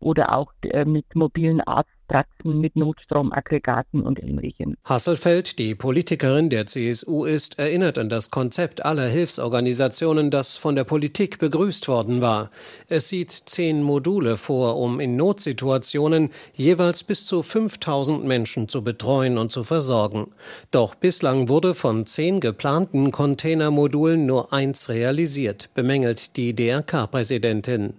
oder 0.00 0.34
auch 0.34 0.52
äh, 0.62 0.84
mit 0.84 1.14
mobilen 1.14 1.60
Arztpraxen, 2.08 2.60
mit 2.60 2.76
Notstromaggregaten 2.76 4.02
und 4.02 4.22
ähnlichem. 4.22 4.76
Hasselfeld, 4.84 5.58
die 5.58 5.74
Politikerin 5.74 6.50
der 6.50 6.66
CSU 6.66 7.24
ist, 7.24 7.58
erinnert 7.58 7.98
an 7.98 8.08
das 8.08 8.30
Konzept 8.30 8.84
aller 8.84 9.08
Hilfsorganisationen, 9.08 10.30
das 10.30 10.56
von 10.56 10.76
der 10.76 10.84
Politik 10.84 11.38
begrüßt 11.38 11.88
worden 11.88 12.20
war. 12.20 12.50
Es 12.88 13.08
sieht 13.08 13.30
zehn 13.30 13.82
Module 13.82 14.36
vor, 14.36 14.76
um 14.76 15.00
in 15.00 15.16
Notsituationen 15.16 16.30
jeweils 16.54 17.04
bis 17.04 17.26
zu 17.26 17.42
5000 17.42 18.24
Menschen 18.24 18.68
zu 18.68 18.82
betreuen 18.82 19.38
und 19.38 19.52
zu 19.52 19.64
versorgen. 19.64 20.28
Doch 20.70 20.94
bislang 20.94 21.48
wurde 21.48 21.74
von 21.74 22.06
zehn 22.06 22.40
geplanten 22.40 23.12
Containermodulen 23.12 24.26
nur 24.26 24.52
eins 24.52 24.88
realisiert, 24.88 25.68
bemängelt 25.74 26.36
die 26.36 26.54
DRK-Präsidentin. 26.54 27.94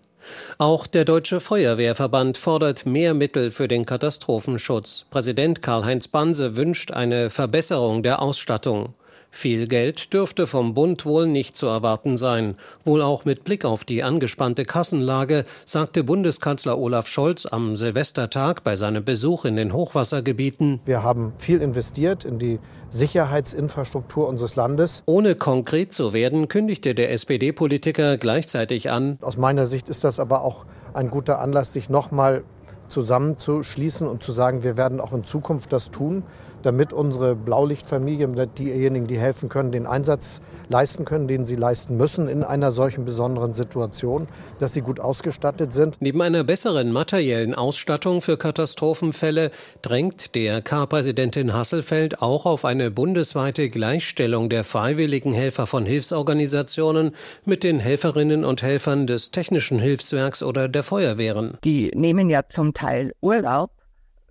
Auch 0.58 0.88
der 0.88 1.06
Deutsche 1.06 1.40
Feuerwehrverband 1.40 2.38
fordert 2.38 2.86
mehr 2.86 3.14
Mittel 3.14 3.52
für 3.52 3.68
den 3.68 3.86
Katastrophenschutz. 3.86 5.06
Präsident 5.10 5.62
Karl-Heinz 5.62 6.08
Banse 6.08 6.56
wünscht 6.56 6.92
eine 6.92 7.30
Verbesserung 7.30 8.04
der 8.04 8.22
Ausstattung. 8.22 8.94
Viel 9.32 9.68
Geld 9.68 10.12
dürfte 10.12 10.48
vom 10.48 10.74
Bund 10.74 11.06
wohl 11.06 11.28
nicht 11.28 11.56
zu 11.56 11.68
erwarten 11.68 12.18
sein. 12.18 12.56
Wohl 12.84 13.02
auch 13.02 13.26
mit 13.26 13.44
Blick 13.44 13.64
auf 13.64 13.84
die 13.84 14.04
angespannte 14.04 14.66
Kassenlage 14.66 15.46
sagte 15.66 16.04
Bundeskanzler 16.04 16.78
Olaf 16.78 17.08
Scholz 17.08 17.46
am 17.46 17.78
Silvestertag 17.78 18.64
bei 18.64 18.76
seinem 18.76 19.06
Besuch 19.06 19.46
in 19.46 19.56
den 19.56 19.72
Hochwassergebieten. 19.72 20.82
Wir 20.86 21.04
haben 21.04 21.34
viel 21.38 21.62
investiert 21.62 22.26
in 22.26 22.40
die 22.40 22.60
Sicherheitsinfrastruktur 22.90 24.28
unseres 24.28 24.56
Landes. 24.56 25.04
Ohne 25.06 25.36
konkret 25.36 25.94
zu 25.94 26.12
werden, 26.12 26.48
kündigte 26.48 26.96
der 26.96 27.12
SPD-Politiker 27.12 28.18
gleichzeitig 28.18 28.90
an. 28.90 29.20
Aus 29.22 29.38
meiner 29.38 29.68
Sicht 29.68 29.90
ist 29.90 30.04
das 30.04 30.20
aber 30.20 30.44
auch 30.44 30.66
ein 30.94 31.12
guter 31.12 31.40
Anlass, 31.40 31.72
sich 31.72 31.90
nochmal 31.90 32.44
zusammenzuschließen 32.88 34.08
und 34.08 34.24
zu 34.24 34.32
sagen, 34.32 34.64
wir 34.64 34.76
werden 34.76 35.00
auch 35.00 35.14
in 35.14 35.24
Zukunft 35.24 35.72
das 35.72 35.92
tun 35.92 36.24
damit 36.62 36.94
unsere 36.94 37.36
Blaulichtfamilien, 37.36 38.36
diejenigen, 38.58 39.08
die 39.08 39.18
helfen 39.18 39.50
können, 39.50 39.72
den 39.72 39.86
Einsatz 39.86 40.42
leisten 40.70 41.06
können, 41.06 41.28
den 41.28 41.46
sie 41.46 41.56
leisten 41.56 41.98
müssen 41.98 42.28
in 42.28 42.44
einer 42.44 42.72
solchen 42.72 43.06
besonderen 43.06 43.54
Situation, 43.54 44.28
dass 44.60 44.74
sie 44.74 44.82
gut 44.82 45.00
ausgestattet 45.00 45.74
sind. 45.74 45.98
Neben 46.00 46.22
einer 46.22 46.44
besseren 46.44 46.92
materiellen 46.92 47.56
Ausstattung 47.56 48.22
für 48.22 48.38
Katastrophenfälle 48.38 49.51
drängt 49.82 50.36
DRK-Präsidentin 50.36 51.54
Hasselfeld 51.54 52.22
auch 52.22 52.46
auf 52.46 52.66
eine 52.66 52.92
bundesweite 52.92 53.68
Gleichstellung 53.68 54.50
der 54.50 54.63
freiwilligen 54.63 55.34
Helfer 55.34 55.68
von 55.68 55.86
Hilfsorganisationen 55.86 57.12
mit 57.46 57.63
den 57.63 57.80
Helferinnen 57.80 58.46
und 58.46 58.62
Helfern 58.62 59.08
des 59.08 59.32
Technischen 59.32 59.80
Hilfswerks 59.80 60.44
oder 60.44 60.68
der 60.68 60.84
Feuerwehren. 60.84 61.58
Die 61.63 61.92
nehmen 61.96 62.30
ja 62.30 62.42
zum 62.50 62.74
Teil 62.74 63.13
Urlaub 63.22 63.72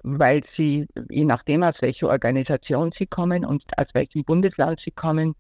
weil 0.02 0.44
sie, 0.44 0.86
je 1.10 1.24
nachdem, 1.24 1.62
aus 1.62 1.80
welcher 1.80 2.08
Organisation 2.08 2.92
sie 2.92 3.06
kommen 3.06 3.44
und 3.44 3.64
aus 3.76 3.86
welchem 3.94 4.24
Bundesland 4.24 4.80
sie 4.80 4.90
kommen, 4.90 5.34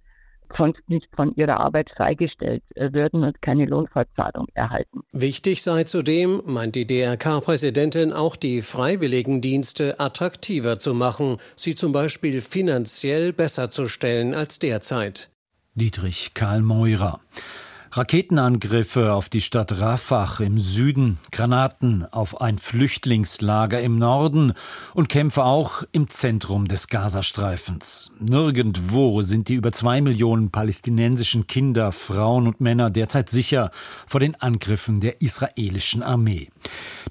sonst 0.54 0.82
nicht 0.88 1.08
von 1.14 1.34
ihrer 1.34 1.60
Arbeit 1.60 1.90
freigestellt 1.90 2.62
äh, 2.74 2.92
würden 2.92 3.24
und 3.24 3.42
keine 3.42 3.66
Lohnfortzahlung 3.66 4.46
erhalten. 4.54 5.00
Wichtig 5.12 5.62
sei 5.62 5.84
zudem, 5.84 6.42
meint 6.46 6.74
die 6.74 6.86
DRK-Präsidentin, 6.86 8.12
auch 8.12 8.36
die 8.36 8.62
Freiwilligendienste 8.62 10.00
attraktiver 10.00 10.78
zu 10.78 10.94
machen, 10.94 11.38
sie 11.56 11.74
zum 11.74 11.92
Beispiel 11.92 12.40
finanziell 12.40 13.32
besser 13.32 13.70
zu 13.70 13.88
stellen 13.88 14.34
als 14.34 14.58
derzeit. 14.58 15.30
Dietrich 15.74 16.34
Karl 16.34 16.62
Meurer. 16.62 17.20
Raketenangriffe 17.90 19.14
auf 19.14 19.30
die 19.30 19.40
Stadt 19.40 19.80
Rafah 19.80 20.40
im 20.40 20.58
Süden, 20.58 21.18
Granaten 21.32 22.04
auf 22.04 22.40
ein 22.40 22.58
Flüchtlingslager 22.58 23.80
im 23.80 23.98
Norden 23.98 24.52
und 24.92 25.08
Kämpfe 25.08 25.44
auch 25.44 25.84
im 25.92 26.10
Zentrum 26.10 26.68
des 26.68 26.88
Gazastreifens. 26.88 28.10
Nirgendwo 28.20 29.22
sind 29.22 29.48
die 29.48 29.54
über 29.54 29.72
zwei 29.72 30.02
Millionen 30.02 30.50
palästinensischen 30.50 31.46
Kinder, 31.46 31.92
Frauen 31.92 32.46
und 32.46 32.60
Männer 32.60 32.90
derzeit 32.90 33.30
sicher 33.30 33.70
vor 34.06 34.20
den 34.20 34.34
Angriffen 34.34 35.00
der 35.00 35.22
israelischen 35.22 36.02
Armee. 36.02 36.50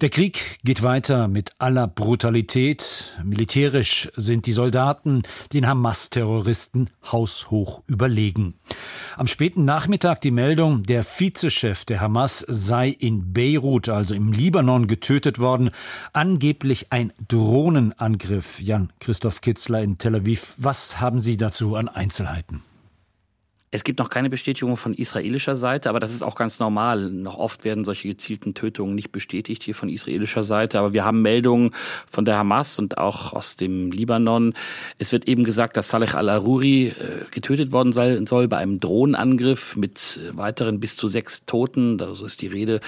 Der 0.01 0.09
Krieg 0.09 0.59
geht 0.63 0.83
weiter 0.83 1.27
mit 1.27 1.51
aller 1.57 1.87
Brutalität. 1.87 3.17
Militärisch 3.23 4.09
sind 4.15 4.45
die 4.45 4.51
Soldaten 4.51 5.23
den 5.53 5.67
Hamas-Terroristen 5.67 6.91
haushoch 7.11 7.81
überlegen. 7.87 8.53
Am 9.15 9.25
späten 9.25 9.65
Nachmittag 9.65 10.21
die 10.21 10.29
Meldung, 10.29 10.83
der 10.83 11.03
Vizechef 11.03 11.83
der 11.85 12.01
Hamas 12.01 12.45
sei 12.47 12.89
in 12.89 13.33
Beirut, 13.33 13.89
also 13.89 14.13
im 14.13 14.31
Libanon, 14.31 14.85
getötet 14.85 15.39
worden. 15.39 15.71
Angeblich 16.13 16.91
ein 16.91 17.11
Drohnenangriff. 17.27 18.59
Jan 18.59 18.93
Christoph 18.99 19.41
Kitzler 19.41 19.81
in 19.81 19.97
Tel 19.97 20.15
Aviv. 20.15 20.53
Was 20.57 20.99
haben 20.99 21.19
Sie 21.19 21.37
dazu 21.37 21.75
an 21.75 21.87
Einzelheiten? 21.87 22.61
Es 23.77 23.83
gibt 23.83 23.99
noch 23.99 24.09
keine 24.09 24.31
Bestätigung 24.31 24.75
von 24.75 24.95
israelischer 24.95 25.55
Seite, 25.55 25.89
aber 25.89 25.99
das 25.99 26.11
ist 26.11 26.23
auch 26.23 26.33
ganz 26.33 26.57
normal. 26.57 27.11
Noch 27.11 27.37
oft 27.37 27.63
werden 27.63 27.83
solche 27.83 28.07
gezielten 28.07 28.55
Tötungen 28.55 28.95
nicht 28.95 29.11
bestätigt 29.11 29.61
hier 29.61 29.75
von 29.75 29.87
israelischer 29.87 30.41
Seite. 30.41 30.79
Aber 30.79 30.93
wir 30.93 31.05
haben 31.05 31.21
Meldungen 31.21 31.75
von 32.09 32.25
der 32.25 32.39
Hamas 32.39 32.79
und 32.79 32.97
auch 32.97 33.33
aus 33.33 33.55
dem 33.55 33.91
Libanon. 33.91 34.55
Es 34.97 35.11
wird 35.11 35.27
eben 35.27 35.43
gesagt, 35.43 35.77
dass 35.77 35.89
Saleh 35.89 36.15
al-Aruri 36.15 36.87
äh, 36.87 36.93
getötet 37.29 37.71
worden 37.71 37.93
soll 37.93 38.47
bei 38.47 38.57
einem 38.57 38.79
Drohnenangriff 38.79 39.75
mit 39.75 40.19
weiteren 40.31 40.79
bis 40.79 40.95
zu 40.95 41.07
sechs 41.07 41.45
Toten. 41.45 41.99
So 42.15 42.25
ist 42.25 42.41
die 42.41 42.47
Rede. 42.47 42.81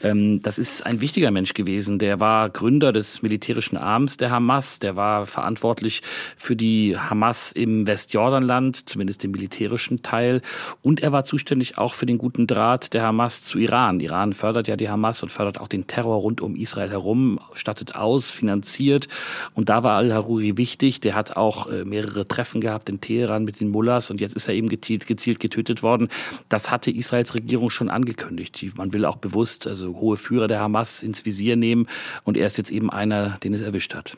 Ähm, 0.00 0.42
das 0.42 0.58
ist 0.58 0.86
ein 0.86 1.00
wichtiger 1.00 1.32
Mensch 1.32 1.54
gewesen. 1.54 1.98
Der 1.98 2.20
war 2.20 2.50
Gründer 2.50 2.92
des 2.92 3.20
militärischen 3.20 3.76
Arms 3.76 4.16
der 4.16 4.30
Hamas. 4.30 4.78
Der 4.78 4.94
war 4.94 5.26
verantwortlich 5.26 6.02
für 6.36 6.54
die 6.54 6.96
Hamas 6.96 7.50
im 7.50 7.88
Westjordanland, 7.88 8.88
zumindest 8.88 9.24
im 9.24 9.32
militärischen 9.32 10.02
Teil. 10.02 10.35
Teil. 10.36 10.42
Und 10.82 11.00
er 11.00 11.12
war 11.12 11.24
zuständig 11.24 11.78
auch 11.78 11.94
für 11.94 12.06
den 12.06 12.18
guten 12.18 12.46
Draht 12.46 12.92
der 12.94 13.02
Hamas 13.02 13.42
zu 13.42 13.58
Iran. 13.58 14.00
Iran 14.00 14.32
fördert 14.32 14.68
ja 14.68 14.76
die 14.76 14.88
Hamas 14.88 15.22
und 15.22 15.30
fördert 15.30 15.60
auch 15.60 15.68
den 15.68 15.86
Terror 15.86 16.16
rund 16.16 16.40
um 16.40 16.56
Israel 16.56 16.90
herum, 16.90 17.40
stattet 17.54 17.94
aus, 17.94 18.30
finanziert. 18.30 19.08
Und 19.54 19.68
da 19.68 19.82
war 19.82 19.96
al-Haruri 19.96 20.56
wichtig. 20.56 21.00
Der 21.00 21.14
hat 21.14 21.36
auch 21.36 21.70
äh, 21.70 21.84
mehrere 21.84 22.26
Treffen 22.28 22.60
gehabt 22.60 22.88
in 22.88 23.00
Teheran 23.00 23.44
mit 23.44 23.60
den 23.60 23.68
Mullahs 23.68 24.10
und 24.10 24.20
jetzt 24.20 24.36
ist 24.36 24.48
er 24.48 24.54
eben 24.54 24.68
gezielt, 24.68 25.06
gezielt 25.06 25.40
getötet 25.40 25.82
worden. 25.82 26.08
Das 26.48 26.70
hatte 26.70 26.90
Israels 26.90 27.34
Regierung 27.34 27.70
schon 27.70 27.88
angekündigt. 27.88 28.64
Man 28.76 28.92
will 28.92 29.04
auch 29.04 29.16
bewusst 29.16 29.66
also 29.66 29.98
hohe 30.00 30.16
Führer 30.16 30.48
der 30.48 30.60
Hamas 30.60 31.02
ins 31.02 31.24
Visier 31.24 31.56
nehmen 31.56 31.86
und 32.24 32.36
er 32.36 32.46
ist 32.46 32.58
jetzt 32.58 32.70
eben 32.70 32.90
einer, 32.90 33.38
den 33.42 33.54
es 33.54 33.62
erwischt 33.62 33.94
hat. 33.94 34.16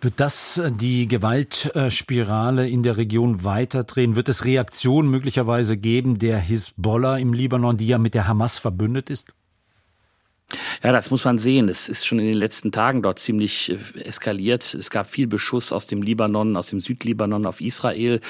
Wird 0.00 0.20
das 0.20 0.58
äh, 0.58 0.70
die 0.70 1.08
Gewaltspirale 1.08 2.68
in 2.68 2.84
der 2.84 2.96
Region 2.96 3.42
weiterdrehen? 3.42 4.14
Wird 4.14 4.28
es 4.28 4.44
Reaktionen 4.44 5.10
möglicherweise 5.10 5.76
geben 5.76 6.18
der 6.18 6.38
Hisbollah 6.38 7.18
im 7.18 7.32
Libanon, 7.32 7.76
die 7.76 7.88
ja 7.88 7.98
mit 7.98 8.14
der 8.14 8.28
Hamas 8.28 8.58
verbündet 8.58 9.10
ist? 9.10 9.26
Ja, 10.82 10.92
das 10.92 11.10
muss 11.10 11.26
man 11.26 11.36
sehen. 11.36 11.68
Es 11.68 11.90
ist 11.90 12.06
schon 12.06 12.18
in 12.18 12.24
den 12.24 12.36
letzten 12.36 12.72
Tagen 12.72 13.02
dort 13.02 13.18
ziemlich 13.18 13.70
äh, 13.70 14.00
eskaliert. 14.00 14.74
Es 14.74 14.88
gab 14.88 15.10
viel 15.10 15.26
Beschuss 15.26 15.72
aus 15.72 15.86
dem 15.86 16.00
Libanon, 16.00 16.56
aus 16.56 16.68
dem 16.68 16.80
Südlibanon 16.80 17.44
auf 17.44 17.60
Israel. 17.60 18.20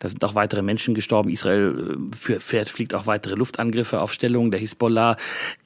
Da 0.00 0.08
sind 0.08 0.24
auch 0.24 0.34
weitere 0.34 0.62
Menschen 0.62 0.94
gestorben. 0.94 1.30
Israel 1.30 1.98
äh, 2.28 2.40
fährt, 2.40 2.68
fliegt 2.68 2.96
auch 2.96 3.06
weitere 3.06 3.36
Luftangriffe 3.36 4.00
auf 4.00 4.12
Stellungen 4.12 4.50
der 4.50 4.58
Hisbollah. 4.58 5.16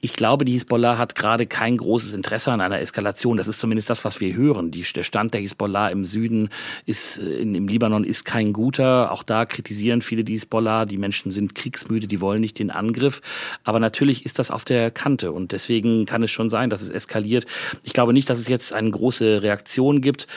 Ich 0.01 0.15
glaube, 0.15 0.45
die 0.45 0.51
Hisbollah 0.51 0.99
hat 0.99 1.15
gerade 1.15 1.47
kein 1.47 1.77
großes 1.77 2.13
Interesse 2.13 2.51
an 2.51 2.61
einer 2.61 2.79
Eskalation. 2.79 3.37
Das 3.37 3.47
ist 3.47 3.59
zumindest 3.59 3.89
das, 3.89 4.05
was 4.05 4.19
wir 4.19 4.35
hören. 4.35 4.69
Die, 4.69 4.83
der 4.83 5.03
Stand 5.03 5.33
der 5.33 5.41
Hisbollah 5.41 5.89
im 5.89 6.03
Süden 6.03 6.49
ist, 6.85 7.17
äh, 7.17 7.37
in, 7.37 7.55
im 7.55 7.67
Libanon 7.67 8.03
ist 8.03 8.23
kein 8.23 8.53
guter. 8.53 9.11
Auch 9.11 9.23
da 9.23 9.45
kritisieren 9.45 10.03
viele 10.03 10.23
die 10.23 10.33
Hisbollah. 10.33 10.85
Die 10.85 10.97
Menschen 10.97 11.31
sind 11.31 11.55
kriegsmüde, 11.55 12.05
die 12.05 12.21
wollen 12.21 12.41
nicht 12.41 12.59
den 12.59 12.69
Angriff. 12.69 13.21
Aber 13.63 13.79
natürlich 13.79 14.25
ist 14.25 14.37
das 14.37 14.51
auf 14.51 14.63
der 14.63 14.91
Kante 14.91 15.31
und 15.31 15.53
deswegen 15.53 16.02
kann 16.05 16.23
es 16.23 16.31
schon 16.31 16.49
sein, 16.49 16.69
dass 16.69 16.81
es 16.81 16.89
eskaliert. 16.89 17.45
Ich 17.83 17.93
glaube 17.93 18.13
nicht, 18.13 18.29
dass 18.29 18.39
es 18.39 18.47
jetzt 18.47 18.73
eine 18.73 18.91
große 18.91 19.43
Reaktion 19.43 20.01
gibt 20.01 20.27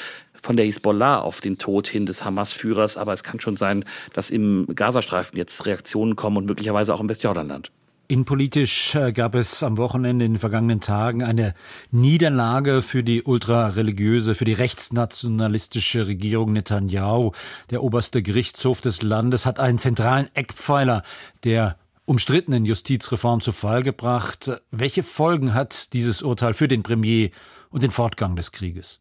von 0.42 0.56
der 0.56 0.66
Hisbollah 0.66 1.20
auf 1.20 1.40
den 1.40 1.58
Tod 1.58 1.88
hin 1.88 2.06
des 2.06 2.24
Hamas-Führers, 2.24 2.96
aber 2.96 3.12
es 3.12 3.24
kann 3.24 3.40
schon 3.40 3.56
sein, 3.56 3.84
dass 4.12 4.30
im 4.30 4.66
Gazastreifen 4.74 5.36
jetzt 5.36 5.66
Reaktionen 5.66 6.14
kommen 6.16 6.36
und 6.36 6.46
möglicherweise 6.46 6.94
auch 6.94 7.00
im 7.00 7.08
Westjordanland. 7.08 7.72
Innenpolitisch 8.08 8.94
äh, 8.94 9.12
gab 9.12 9.34
es 9.34 9.64
am 9.64 9.78
Wochenende 9.78 10.24
in 10.24 10.34
den 10.34 10.38
vergangenen 10.38 10.80
Tagen 10.80 11.24
eine 11.24 11.54
Niederlage 11.90 12.82
für 12.82 13.02
die 13.02 13.22
ultrareligiöse, 13.22 14.36
für 14.36 14.44
die 14.44 14.52
rechtsnationalistische 14.52 16.06
Regierung 16.06 16.52
Netanyahu. 16.52 17.32
Der 17.70 17.82
oberste 17.82 18.22
Gerichtshof 18.22 18.80
des 18.80 19.02
Landes 19.02 19.44
hat 19.44 19.58
einen 19.58 19.78
zentralen 19.78 20.28
Eckpfeiler 20.34 21.02
der 21.42 21.76
umstrittenen 22.06 22.64
Justizreform 22.64 23.40
zu 23.40 23.52
Fall 23.52 23.82
gebracht. 23.82 24.62
Welche 24.70 25.02
Folgen 25.02 25.52
hat 25.52 25.92
dieses 25.92 26.22
Urteil 26.22 26.54
für 26.54 26.68
den 26.68 26.82
Premier 26.82 27.30
und 27.68 27.82
den 27.82 27.90
Fortgang 27.90 28.36
des 28.36 28.52
Krieges? 28.52 29.00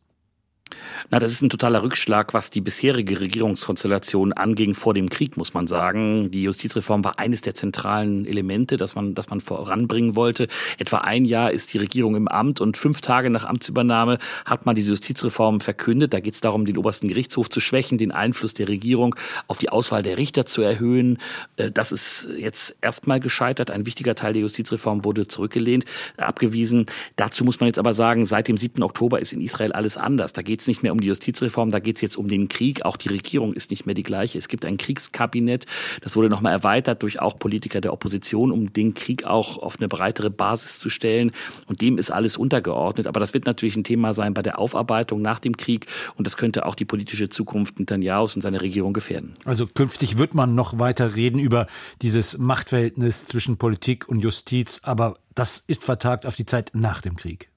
Na, 1.11 1.19
das 1.19 1.31
ist 1.31 1.43
ein 1.43 1.51
totaler 1.51 1.83
Rückschlag, 1.83 2.33
was 2.33 2.49
die 2.49 2.61
bisherige 2.61 3.19
Regierungskonstellation 3.19 4.33
anging 4.33 4.73
vor 4.73 4.95
dem 4.95 5.09
Krieg, 5.09 5.37
muss 5.37 5.53
man 5.53 5.67
sagen. 5.67 6.31
Die 6.31 6.41
Justizreform 6.41 7.03
war 7.03 7.19
eines 7.19 7.41
der 7.41 7.53
zentralen 7.53 8.25
Elemente, 8.25 8.77
das 8.77 8.95
man, 8.95 9.13
das 9.13 9.29
man 9.29 9.39
voranbringen 9.39 10.15
wollte. 10.15 10.47
Etwa 10.79 10.97
ein 10.97 11.25
Jahr 11.25 11.51
ist 11.51 11.73
die 11.73 11.77
Regierung 11.77 12.15
im 12.15 12.27
Amt 12.27 12.59
und 12.59 12.75
fünf 12.75 13.01
Tage 13.01 13.29
nach 13.29 13.45
Amtsübernahme 13.45 14.17
hat 14.45 14.65
man 14.65 14.75
diese 14.75 14.91
Justizreform 14.91 15.61
verkündet. 15.61 16.13
Da 16.13 16.19
geht 16.19 16.33
es 16.33 16.41
darum, 16.41 16.65
den 16.65 16.77
obersten 16.77 17.07
Gerichtshof 17.07 17.49
zu 17.49 17.59
schwächen, 17.59 17.99
den 17.99 18.11
Einfluss 18.11 18.55
der 18.55 18.67
Regierung 18.67 19.15
auf 19.47 19.59
die 19.59 19.69
Auswahl 19.69 20.01
der 20.01 20.17
Richter 20.17 20.47
zu 20.47 20.63
erhöhen. 20.63 21.19
Äh, 21.57 21.71
das 21.71 21.91
ist 21.91 22.29
jetzt 22.35 22.77
erstmal 22.81 23.19
gescheitert. 23.19 23.69
Ein 23.69 23.85
wichtiger 23.85 24.15
Teil 24.15 24.33
der 24.33 24.41
Justizreform 24.41 25.05
wurde 25.05 25.27
zurückgelehnt, 25.27 25.85
abgewiesen. 26.17 26.87
Dazu 27.15 27.45
muss 27.45 27.59
man 27.59 27.67
jetzt 27.67 27.79
aber 27.79 27.93
sagen, 27.93 28.25
seit 28.25 28.47
dem 28.47 28.57
7. 28.57 28.81
Oktober 28.81 29.19
ist 29.19 29.33
in 29.33 29.41
Israel 29.41 29.71
alles 29.71 29.97
anders. 29.97 30.33
Da 30.33 30.41
geht 30.41 30.54
es 30.61 30.67
nicht 30.67 30.83
mehr 30.83 30.91
um 30.91 30.99
die 30.99 31.07
Justizreform, 31.07 31.71
da 31.71 31.79
geht 31.79 31.97
es 31.97 32.01
jetzt 32.01 32.17
um 32.17 32.27
den 32.27 32.49
Krieg. 32.49 32.85
Auch 32.85 32.97
die 32.97 33.09
Regierung 33.09 33.53
ist 33.53 33.71
nicht 33.71 33.85
mehr 33.85 33.95
die 33.95 34.03
gleiche. 34.03 34.37
Es 34.37 34.47
gibt 34.47 34.65
ein 34.65 34.77
Kriegskabinett, 34.77 35.65
das 36.01 36.15
wurde 36.15 36.29
nochmal 36.29 36.53
erweitert 36.53 37.03
durch 37.03 37.21
auch 37.21 37.37
Politiker 37.37 37.81
der 37.81 37.93
Opposition, 37.93 38.51
um 38.51 38.73
den 38.73 38.93
Krieg 38.93 39.25
auch 39.25 39.57
auf 39.57 39.77
eine 39.79 39.87
breitere 39.87 40.29
Basis 40.29 40.79
zu 40.79 40.89
stellen. 40.89 41.31
Und 41.67 41.81
dem 41.81 41.97
ist 41.97 42.11
alles 42.11 42.37
untergeordnet. 42.37 43.07
Aber 43.07 43.19
das 43.19 43.33
wird 43.33 43.45
natürlich 43.45 43.75
ein 43.75 43.83
Thema 43.83 44.13
sein 44.13 44.33
bei 44.33 44.41
der 44.41 44.59
Aufarbeitung 44.59 45.21
nach 45.21 45.39
dem 45.39 45.57
Krieg. 45.57 45.87
Und 46.15 46.27
das 46.27 46.37
könnte 46.37 46.65
auch 46.65 46.75
die 46.75 46.85
politische 46.85 47.29
Zukunft 47.29 47.79
Netanjahus 47.79 48.35
und 48.35 48.41
seine 48.41 48.61
Regierung 48.61 48.93
gefährden. 48.93 49.33
Also 49.45 49.65
künftig 49.67 50.17
wird 50.17 50.33
man 50.33 50.55
noch 50.55 50.79
weiter 50.79 51.15
reden 51.15 51.39
über 51.39 51.67
dieses 52.01 52.37
Machtverhältnis 52.37 53.25
zwischen 53.25 53.57
Politik 53.57 54.07
und 54.07 54.19
Justiz. 54.19 54.81
Aber 54.83 55.17
das 55.33 55.63
ist 55.67 55.83
vertagt 55.83 56.25
auf 56.25 56.35
die 56.35 56.45
Zeit 56.45 56.71
nach 56.73 57.01
dem 57.01 57.15
Krieg. 57.15 57.49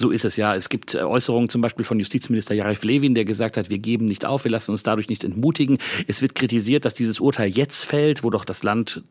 So 0.00 0.10
ist 0.10 0.24
es 0.24 0.36
ja. 0.36 0.54
Es 0.54 0.70
gibt 0.70 0.94
äh, 0.94 1.00
Äußerungen 1.00 1.50
zum 1.50 1.60
Beispiel 1.60 1.84
von 1.84 1.98
Justizminister 1.98 2.54
Jarif 2.54 2.84
Levin, 2.84 3.14
der 3.14 3.26
gesagt 3.26 3.58
hat, 3.58 3.68
wir 3.68 3.76
geben 3.76 4.06
nicht 4.06 4.24
auf, 4.24 4.44
wir 4.44 4.50
lassen 4.50 4.70
uns 4.70 4.82
dadurch 4.82 5.10
nicht 5.10 5.24
entmutigen. 5.24 5.76
Es 6.06 6.22
wird 6.22 6.34
kritisiert, 6.34 6.86
dass 6.86 6.94
dieses 6.94 7.20
Urteil 7.20 7.50
jetzt 7.50 7.84
fällt, 7.84 8.24
wo 8.24 8.30
doch 8.30 8.46
das 8.46 8.62
Land 8.62 9.02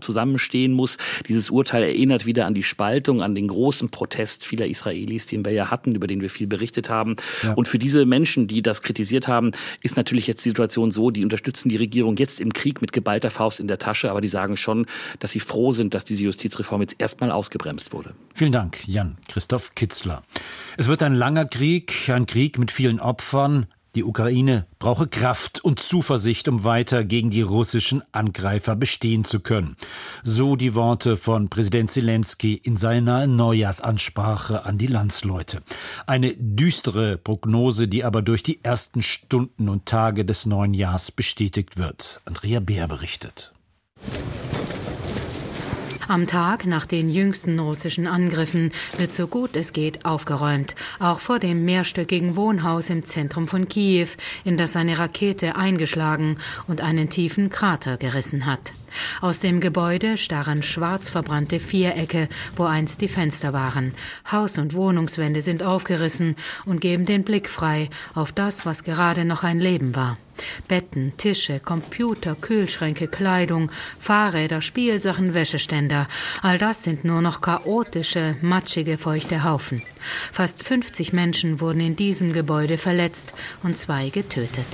zusammenstehen 0.00 0.72
muss. 0.72 0.98
Dieses 1.26 1.50
Urteil 1.50 1.82
erinnert 1.82 2.26
wieder 2.26 2.46
an 2.46 2.54
die 2.54 2.62
Spaltung, 2.62 3.22
an 3.22 3.34
den 3.34 3.48
großen 3.48 3.88
Protest 3.88 4.44
vieler 4.44 4.68
Israelis, 4.68 5.26
den 5.26 5.44
wir 5.44 5.50
ja 5.50 5.72
hatten, 5.72 5.96
über 5.96 6.06
den 6.06 6.20
wir 6.20 6.30
viel 6.30 6.46
berichtet 6.46 6.88
haben. 6.88 7.16
Ja. 7.42 7.54
Und 7.54 7.66
für 7.66 7.80
diese 7.80 8.06
Menschen, 8.06 8.46
die 8.46 8.62
das 8.62 8.82
kritisiert 8.82 9.26
haben, 9.26 9.50
ist 9.82 9.96
natürlich 9.96 10.28
jetzt 10.28 10.44
die 10.44 10.50
Situation 10.50 10.92
so, 10.92 11.10
die 11.10 11.24
unterstützen 11.24 11.70
die 11.70 11.76
Regierung 11.76 12.18
jetzt 12.18 12.38
im 12.38 12.52
Krieg 12.52 12.80
mit 12.80 12.92
geballter 12.92 13.30
Faust 13.30 13.58
in 13.58 13.66
der 13.66 13.80
Tasche, 13.80 14.12
aber 14.12 14.20
die 14.20 14.28
sagen 14.28 14.56
schon, 14.56 14.86
dass 15.18 15.32
sie 15.32 15.40
froh 15.40 15.72
sind, 15.72 15.92
dass 15.92 16.04
diese 16.04 16.22
Justizreform 16.22 16.82
jetzt 16.82 16.94
erstmal 16.98 17.32
ausgebremst 17.32 17.92
wurde. 17.92 18.14
Vielen 18.32 18.52
Dank, 18.52 18.86
Jan 18.86 19.18
Christoph 19.26 19.74
Kitzler. 19.74 20.22
Es 20.76 20.88
wird 20.88 21.02
ein 21.02 21.14
langer 21.14 21.46
Krieg, 21.46 22.08
ein 22.08 22.26
Krieg 22.26 22.58
mit 22.58 22.70
vielen 22.70 23.00
Opfern. 23.00 23.66
Die 23.96 24.04
Ukraine 24.04 24.66
brauche 24.78 25.06
Kraft 25.06 25.64
und 25.64 25.80
Zuversicht, 25.80 26.48
um 26.48 26.64
weiter 26.64 27.02
gegen 27.02 27.30
die 27.30 27.40
russischen 27.40 28.02
Angreifer 28.12 28.76
bestehen 28.76 29.24
zu 29.24 29.40
können. 29.40 29.74
So 30.22 30.54
die 30.54 30.74
Worte 30.74 31.16
von 31.16 31.48
Präsident 31.48 31.90
Zelensky 31.90 32.52
in 32.54 32.76
seiner 32.76 33.26
Neujahrsansprache 33.26 34.66
an 34.66 34.76
die 34.76 34.86
Landsleute. 34.86 35.62
Eine 36.06 36.34
düstere 36.36 37.16
Prognose, 37.16 37.88
die 37.88 38.04
aber 38.04 38.20
durch 38.20 38.42
die 38.42 38.62
ersten 38.62 39.00
Stunden 39.00 39.70
und 39.70 39.86
Tage 39.86 40.26
des 40.26 40.44
neuen 40.44 40.74
Jahres 40.74 41.10
bestätigt 41.10 41.78
wird. 41.78 42.20
Andrea 42.26 42.60
Beer 42.60 42.88
berichtet. 42.88 43.54
Am 46.08 46.28
Tag 46.28 46.66
nach 46.66 46.86
den 46.86 47.10
jüngsten 47.10 47.58
russischen 47.58 48.06
Angriffen 48.06 48.70
wird 48.96 49.12
so 49.12 49.26
gut 49.26 49.56
es 49.56 49.72
geht 49.72 50.04
aufgeräumt, 50.04 50.76
auch 51.00 51.18
vor 51.18 51.40
dem 51.40 51.64
mehrstöckigen 51.64 52.36
Wohnhaus 52.36 52.90
im 52.90 53.04
Zentrum 53.04 53.48
von 53.48 53.66
Kiew, 53.66 54.06
in 54.44 54.56
das 54.56 54.76
eine 54.76 54.98
Rakete 55.00 55.56
eingeschlagen 55.56 56.38
und 56.68 56.80
einen 56.80 57.10
tiefen 57.10 57.50
Krater 57.50 57.96
gerissen 57.96 58.46
hat. 58.46 58.72
Aus 59.20 59.40
dem 59.40 59.60
Gebäude 59.60 60.16
starren 60.16 60.62
schwarz 60.62 61.08
verbrannte 61.08 61.58
Vierecke, 61.58 62.28
wo 62.54 62.62
einst 62.62 63.00
die 63.00 63.08
Fenster 63.08 63.52
waren. 63.52 63.92
Haus- 64.30 64.58
und 64.58 64.74
Wohnungswände 64.74 65.42
sind 65.42 65.64
aufgerissen 65.64 66.36
und 66.66 66.80
geben 66.80 67.04
den 67.04 67.24
Blick 67.24 67.48
frei 67.48 67.90
auf 68.14 68.30
das, 68.30 68.64
was 68.64 68.84
gerade 68.84 69.24
noch 69.24 69.42
ein 69.42 69.58
Leben 69.58 69.96
war. 69.96 70.18
Betten, 70.68 71.12
Tische, 71.16 71.60
Computer, 71.60 72.34
Kühlschränke, 72.34 73.08
Kleidung, 73.08 73.70
Fahrräder, 73.98 74.60
Spielsachen, 74.60 75.34
Wäscheständer. 75.34 76.08
All 76.42 76.58
das 76.58 76.82
sind 76.82 77.04
nur 77.04 77.22
noch 77.22 77.40
chaotische, 77.40 78.36
matschige, 78.42 78.98
feuchte 78.98 79.44
Haufen. 79.44 79.82
Fast 80.32 80.62
50 80.62 81.12
Menschen 81.12 81.60
wurden 81.60 81.80
in 81.80 81.96
diesem 81.96 82.32
Gebäude 82.32 82.78
verletzt 82.78 83.34
und 83.62 83.76
zwei 83.76 84.10
getötet. 84.10 84.66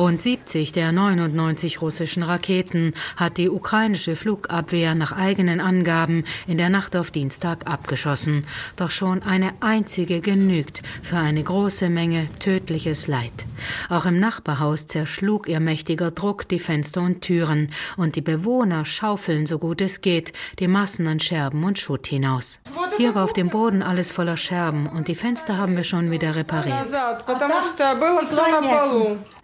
Rund 0.00 0.22
70 0.22 0.72
der 0.72 0.92
99 0.92 1.82
russischen 1.82 2.22
Raketen 2.22 2.94
hat 3.18 3.36
die 3.36 3.50
ukrainische 3.50 4.16
Flugabwehr 4.16 4.94
nach 4.94 5.12
eigenen 5.12 5.60
Angaben 5.60 6.24
in 6.46 6.56
der 6.56 6.70
Nacht 6.70 6.96
auf 6.96 7.10
Dienstag 7.10 7.70
abgeschossen. 7.70 8.46
Doch 8.76 8.90
schon 8.90 9.22
eine 9.22 9.52
einzige 9.60 10.22
genügt 10.22 10.80
für 11.02 11.18
eine 11.18 11.44
große 11.44 11.90
Menge 11.90 12.28
tödliches 12.38 13.08
Leid. 13.08 13.44
Auch 13.90 14.06
im 14.06 14.18
Nachbarhaus 14.18 14.86
zerschlug 14.86 15.46
ihr 15.48 15.60
mächtiger 15.60 16.10
Druck 16.12 16.48
die 16.48 16.60
Fenster 16.60 17.02
und 17.02 17.20
Türen 17.20 17.70
und 17.98 18.16
die 18.16 18.22
Bewohner 18.22 18.86
schaufeln 18.86 19.44
so 19.44 19.58
gut 19.58 19.82
es 19.82 20.00
geht 20.00 20.32
die 20.60 20.68
Massen 20.68 21.08
an 21.08 21.20
Scherben 21.20 21.62
und 21.62 21.78
Schutt 21.78 22.06
hinaus. 22.06 22.60
Hier 22.96 23.14
war 23.14 23.24
auf 23.24 23.34
dem 23.34 23.50
Boden 23.50 23.82
alles 23.82 24.10
voller 24.10 24.38
Scherben 24.38 24.86
und 24.86 25.08
die 25.08 25.14
Fenster 25.14 25.58
haben 25.58 25.76
wir 25.76 25.84
schon 25.84 26.10
wieder 26.10 26.34
repariert. 26.36 26.86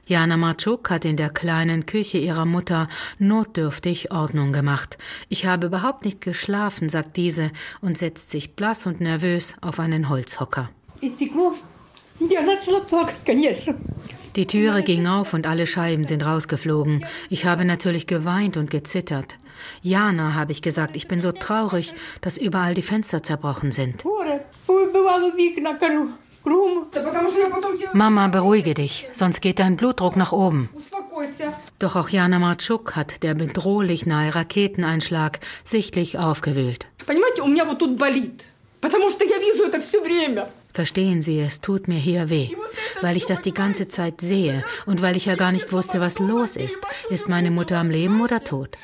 Jana 0.09 0.37
Marczuk 0.37 0.89
hat 0.91 1.05
in 1.05 1.17
der 1.17 1.31
kleinen 1.31 1.85
Küche 1.85 2.19
ihrer 2.19 2.45
Mutter 2.45 2.89
notdürftig 3.19 4.13
Ordnung 4.13 4.53
gemacht. 4.53 4.99
Ich 5.29 5.47
habe 5.47 5.67
überhaupt 5.67 6.05
nicht 6.05 6.21
geschlafen, 6.21 6.89
sagt 6.89 7.17
diese 7.17 7.51
und 7.81 7.99
setzt 7.99 8.31
sich 8.31 8.55
blass 8.55 8.87
und 8.87 9.01
nervös 9.01 9.57
auf 9.61 9.81
einen 9.81 10.09
Holzhocker. 10.09 10.71
Die 14.37 14.47
Türe 14.47 14.83
ging 14.85 15.09
auf 15.09 15.35
und 15.35 15.47
alle 15.49 15.67
Scheiben 15.67 16.07
sind 16.07 16.25
rausgeflogen. 16.25 17.05
Ich 17.29 17.45
habe 17.45 17.65
natürlich 17.65 18.07
geweint 18.07 18.57
und 18.57 18.71
gezittert. 18.71 19.37
Jana, 19.83 20.35
habe 20.35 20.53
ich 20.53 20.63
gesagt, 20.63 20.95
ich 20.95 21.09
bin 21.09 21.21
so 21.21 21.33
traurig, 21.33 21.95
dass 22.21 22.39
überall 22.39 22.75
die 22.75 22.83
Fenster 22.83 23.25
zerbrochen 23.25 23.73
sind. 23.73 24.05
Mama, 27.93 28.29
beruhige 28.29 28.75
dich, 28.75 29.09
sonst 29.13 29.41
geht 29.41 29.59
dein 29.59 29.77
Blutdruck 29.77 30.17
nach 30.17 30.33
oben. 30.33 30.69
Doch 31.79 31.97
auch 31.97 32.09
Jana 32.09 32.39
Marczuk 32.39 32.95
hat 32.95 33.23
der 33.23 33.35
bedrohlich 33.35 34.07
nahe 34.07 34.35
Raketeneinschlag 34.35 35.41
sichtlich 35.65 36.19
aufgewühlt. 36.19 36.87
Verstehen 40.73 41.23
Sie, 41.23 41.41
es 41.41 41.63
tut 41.63 41.89
mir 41.89 41.99
hier 41.99 42.29
weh, 42.29 42.51
weil 43.01 43.17
ich 43.17 43.25
das 43.25 43.41
die 43.41 43.55
ganze 43.55 43.89
Zeit 43.89 44.21
sehe 44.21 44.63
und 44.85 45.01
weil 45.01 45.17
ich 45.17 45.25
ja 45.25 45.35
gar 45.35 45.51
nicht 45.51 45.73
wusste, 45.73 46.01
was 46.01 46.19
los 46.19 46.55
ist. 46.55 46.79
Ist 47.09 47.29
meine 47.29 47.51
Mutter 47.51 47.79
am 47.79 47.91
Leben 47.91 48.21
oder 48.21 48.45
tot? 48.45 48.77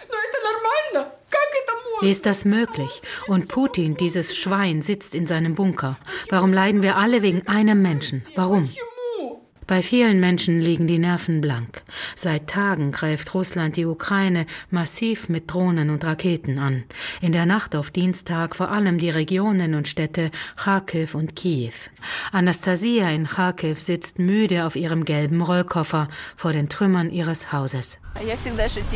Wie 2.02 2.10
ist 2.10 2.26
das 2.26 2.44
möglich? 2.44 3.00
Und 3.28 3.46
Putin, 3.46 3.94
dieses 3.96 4.36
Schwein, 4.36 4.82
sitzt 4.82 5.14
in 5.14 5.28
seinem 5.28 5.54
Bunker. 5.54 5.98
Warum 6.30 6.52
leiden 6.52 6.82
wir 6.82 6.96
alle 6.96 7.22
wegen 7.22 7.46
einem 7.46 7.80
Menschen? 7.80 8.26
Warum? 8.34 8.68
Bei 9.72 9.80
vielen 9.80 10.20
Menschen 10.20 10.60
liegen 10.60 10.86
die 10.86 10.98
Nerven 10.98 11.40
blank. 11.40 11.80
Seit 12.14 12.46
Tagen 12.46 12.92
greift 12.92 13.32
Russland 13.32 13.78
die 13.78 13.86
Ukraine 13.86 14.44
massiv 14.68 15.30
mit 15.30 15.50
Drohnen 15.50 15.88
und 15.88 16.04
Raketen 16.04 16.58
an. 16.58 16.84
In 17.22 17.32
der 17.32 17.46
Nacht 17.46 17.74
auf 17.74 17.90
Dienstag 17.90 18.54
vor 18.54 18.70
allem 18.70 18.98
die 18.98 19.08
Regionen 19.08 19.74
und 19.74 19.88
Städte 19.88 20.30
Kharkiv 20.56 21.14
und 21.14 21.36
Kiew. 21.36 21.72
Anastasia 22.32 23.08
in 23.08 23.26
Kharkiv 23.26 23.80
sitzt 23.80 24.18
müde 24.18 24.66
auf 24.66 24.76
ihrem 24.76 25.06
gelben 25.06 25.40
Rollkoffer 25.40 26.08
vor 26.36 26.52
den 26.52 26.68
Trümmern 26.68 27.08
ihres 27.08 27.50
Hauses. 27.50 27.98
Ich 28.22 28.30
habe 28.30 28.50
immer 28.50 28.56
gedacht, 28.58 28.76
das 28.76 28.76
ist 28.76 28.90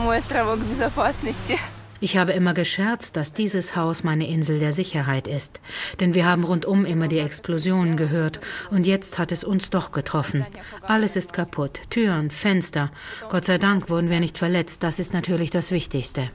mein 0.00 0.22
Stromung 0.22 0.62
Sicherheit. 0.72 1.83
Ich 2.04 2.18
habe 2.18 2.32
immer 2.32 2.52
gescherzt, 2.52 3.16
dass 3.16 3.32
dieses 3.32 3.76
Haus 3.76 4.04
meine 4.04 4.28
Insel 4.28 4.58
der 4.58 4.74
Sicherheit 4.74 5.26
ist. 5.26 5.62
Denn 6.00 6.12
wir 6.12 6.26
haben 6.26 6.44
rundum 6.44 6.84
immer 6.84 7.08
die 7.08 7.18
Explosionen 7.18 7.96
gehört. 7.96 8.40
Und 8.70 8.86
jetzt 8.86 9.18
hat 9.18 9.32
es 9.32 9.42
uns 9.42 9.70
doch 9.70 9.90
getroffen. 9.90 10.44
Alles 10.82 11.16
ist 11.16 11.32
kaputt. 11.32 11.80
Türen, 11.88 12.30
Fenster. 12.30 12.90
Gott 13.30 13.46
sei 13.46 13.56
Dank 13.56 13.88
wurden 13.88 14.10
wir 14.10 14.20
nicht 14.20 14.36
verletzt. 14.36 14.82
Das 14.82 14.98
ist 14.98 15.14
natürlich 15.14 15.48
das 15.48 15.70
Wichtigste. 15.70 16.28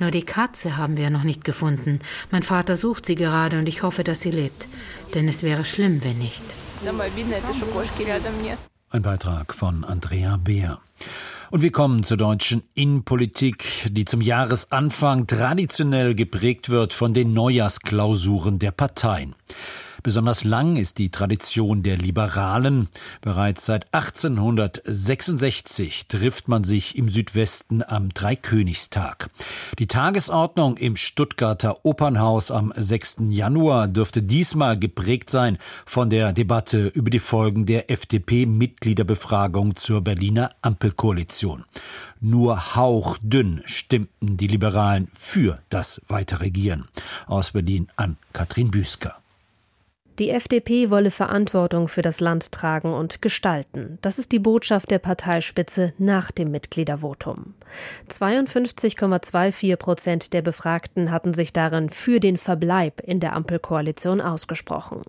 Nur 0.00 0.10
die 0.10 0.22
Katze 0.22 0.78
haben 0.78 0.96
wir 0.96 1.10
noch 1.10 1.22
nicht 1.22 1.44
gefunden. 1.44 2.00
Mein 2.30 2.42
Vater 2.42 2.74
sucht 2.74 3.04
sie 3.04 3.14
gerade 3.14 3.58
und 3.58 3.68
ich 3.68 3.82
hoffe, 3.82 4.04
dass 4.04 4.22
sie 4.22 4.30
lebt. 4.30 4.68
Denn 5.12 5.28
es 5.28 5.42
wäre 5.42 5.66
schlimm, 5.66 6.02
wenn 6.02 6.16
nicht. 6.16 6.42
Ein 8.88 9.02
Beitrag 9.02 9.52
von 9.52 9.84
Andrea 9.84 10.38
Beer. 10.38 10.80
Und 11.54 11.62
wir 11.62 11.70
kommen 11.70 12.02
zur 12.02 12.16
deutschen 12.16 12.64
Innenpolitik, 12.74 13.88
die 13.92 14.04
zum 14.04 14.20
Jahresanfang 14.20 15.28
traditionell 15.28 16.16
geprägt 16.16 16.68
wird 16.68 16.92
von 16.92 17.14
den 17.14 17.32
Neujahrsklausuren 17.32 18.58
der 18.58 18.72
Parteien. 18.72 19.36
Besonders 20.04 20.44
lang 20.44 20.76
ist 20.76 20.98
die 20.98 21.08
Tradition 21.08 21.82
der 21.82 21.96
Liberalen. 21.96 22.88
Bereits 23.22 23.64
seit 23.64 23.86
1866 23.94 26.08
trifft 26.08 26.46
man 26.46 26.62
sich 26.62 26.98
im 26.98 27.08
Südwesten 27.08 27.82
am 27.82 28.10
Dreikönigstag. 28.10 29.30
Die 29.78 29.86
Tagesordnung 29.86 30.76
im 30.76 30.96
Stuttgarter 30.96 31.86
Opernhaus 31.86 32.50
am 32.50 32.70
6. 32.76 33.28
Januar 33.30 33.88
dürfte 33.88 34.22
diesmal 34.22 34.78
geprägt 34.78 35.30
sein 35.30 35.56
von 35.86 36.10
der 36.10 36.34
Debatte 36.34 36.88
über 36.88 37.08
die 37.08 37.18
Folgen 37.18 37.64
der 37.64 37.90
FDP-Mitgliederbefragung 37.90 39.74
zur 39.74 40.02
Berliner 40.02 40.50
Ampelkoalition. 40.60 41.64
Nur 42.20 42.76
hauchdünn 42.76 43.62
stimmten 43.64 44.36
die 44.36 44.48
Liberalen 44.48 45.08
für 45.14 45.60
das 45.70 46.02
Weiterregieren. 46.08 46.88
Aus 47.26 47.52
Berlin 47.52 47.88
an 47.96 48.18
Katrin 48.34 48.70
Büsker. 48.70 49.23
Die 50.20 50.30
FDP 50.30 50.90
wolle 50.90 51.10
Verantwortung 51.10 51.88
für 51.88 52.02
das 52.02 52.20
Land 52.20 52.52
tragen 52.52 52.92
und 52.92 53.20
gestalten. 53.20 53.98
Das 54.00 54.20
ist 54.20 54.30
die 54.30 54.38
Botschaft 54.38 54.92
der 54.92 55.00
Parteispitze 55.00 55.92
nach 55.98 56.30
dem 56.30 56.52
Mitgliedervotum. 56.52 57.54
52,24 58.08 59.76
Prozent 59.76 60.32
der 60.32 60.42
Befragten 60.42 61.10
hatten 61.10 61.34
sich 61.34 61.52
darin 61.52 61.90
für 61.90 62.20
den 62.20 62.36
Verbleib 62.36 63.00
in 63.00 63.18
der 63.18 63.32
Ampelkoalition 63.32 64.20
ausgesprochen. 64.20 65.02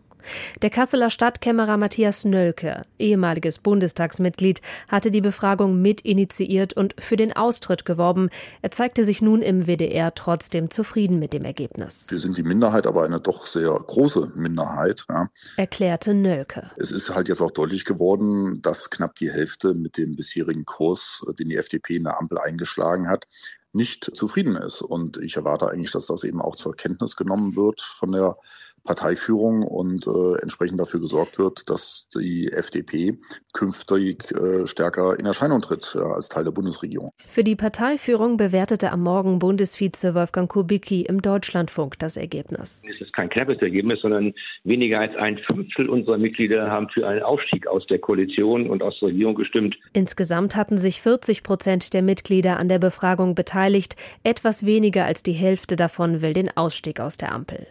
Der 0.62 0.70
Kasseler 0.70 1.10
Stadtkämmerer 1.10 1.78
Matthias 1.78 2.26
Nölke, 2.26 2.82
ehemaliges 3.00 3.60
Bundestagsmitglied, 3.60 4.62
hatte 4.88 5.12
die 5.12 5.22
Befragung 5.22 5.82
mitinitiiert 5.82 6.74
und 6.74 6.96
für 7.00 7.16
den 7.16 7.36
Austritt 7.36 7.86
geworben. 7.86 8.30
Er 8.62 8.72
zeigte 8.72 9.04
sich 9.04 9.22
nun 9.22 9.42
im 9.42 9.68
WDR 9.68 10.14
trotzdem 10.16 10.70
zufrieden 10.70 11.20
mit 11.20 11.34
dem 11.34 11.46
Ergebnis. 11.46 12.08
Wir 12.10 12.20
sind 12.20 12.38
die 12.38 12.44
Minderheit, 12.44 12.88
aber 12.88 13.04
eine 13.04 13.20
doch 13.20 13.48
sehr 13.48 13.72
große 13.72 14.32
Minderheit, 14.36 15.06
ja. 15.10 15.30
erklärte 15.58 16.14
Nölke. 16.14 16.72
Es 16.78 16.92
ist 16.92 17.14
halt 17.14 17.28
jetzt 17.28 17.42
auch 17.42 17.52
deutlich 17.52 17.86
geworden, 17.86 18.62
dass 18.62 18.90
knapp 18.90 19.16
die 19.16 19.32
Hälfte 19.32 19.74
mit 19.74 19.98
dem 19.98 20.16
bisherigen 20.16 20.66
Kurs, 20.66 21.22
den 21.40 21.50
die 21.50 21.58
FDP 21.58 21.98
in 21.98 22.04
der 22.04 22.20
Ampel 22.20 22.38
eingeschlagen 22.40 23.08
hat, 23.08 23.28
nicht 23.76 24.10
zufrieden 24.16 24.56
ist. 24.56 24.82
Und 24.82 25.18
ich 25.18 25.36
erwarte 25.36 25.70
eigentlich, 25.70 25.92
dass 25.92 26.08
das 26.08 26.24
eben 26.24 26.42
auch 26.42 26.56
zur 26.56 26.76
Kenntnis 26.76 27.16
genommen 27.16 27.56
wird 27.56 27.82
von 27.82 28.12
der 28.12 28.38
Parteiführung 28.86 29.63
und 29.63 30.08
äh, 30.08 30.41
entsprechend 30.41 30.80
dafür 30.80 31.02
gesorgt 31.02 31.38
wird, 31.38 31.69
dass 31.69 32.08
die 32.15 32.52
FDP 32.52 33.17
künftig 33.54 34.32
äh, 34.32 34.67
stärker 34.67 35.19
in 35.19 35.26
Erscheinung 35.26 35.62
tritt 35.62 35.93
ja, 35.95 36.04
als 36.04 36.30
Teil 36.30 36.43
der 36.43 36.52
Bundesregierung. 36.52 37.12
Für 37.28 37.43
die 37.43 37.56
Parteiführung 37.56 38.38
bewertete 38.38 38.91
am 38.91 39.02
Morgen 39.02 39.39
Bundesvize 39.39 40.13
Wolfgang 40.13 40.50
Kubicki 40.50 41.02
im 41.02 41.21
Deutschlandfunk 41.21 42.00
das 42.00 42.15
Ergebnis. 42.15 42.84
Es 42.89 43.02
ist 43.02 43.13
kein 43.13 43.30
knappes 43.30 43.58
Ergebnis, 43.60 44.00
sondern 44.02 44.34
weniger 44.63 45.00
als 45.00 45.15
ein 45.15 45.39
Fünftel 45.39 45.89
unserer 45.89 46.17
Mitglieder 46.17 46.69
haben 46.69 46.88
für 46.89 47.08
einen 47.08 47.24
Aufstieg 47.24 47.67
aus 47.67 47.86
der 47.88 48.00
Koalition 48.00 48.69
und 48.69 48.84
aus 48.84 48.98
der 49.00 49.10
Regierung 49.10 49.36
gestimmt. 49.36 49.76
Insgesamt 49.93 50.56
hatten 50.56 50.78
sich 50.78 51.02
40 51.02 51.43
Prozent 51.43 51.93
der 51.93 52.04
Mitglieder 52.04 52.60
an 52.60 52.69
der 52.69 52.80
Befragung 52.80 53.34
beteiligt. 53.34 53.95
Etwas 54.24 54.65
weniger 54.65 55.06
als 55.06 55.24
die 55.24 55.34
Hälfte 55.34 55.76
davon 55.76 56.21
will 56.21 56.34
den 56.34 56.56
Ausstieg 56.56 57.00
aus 57.00 57.17
der 57.17 57.34
Ampel. 57.34 57.65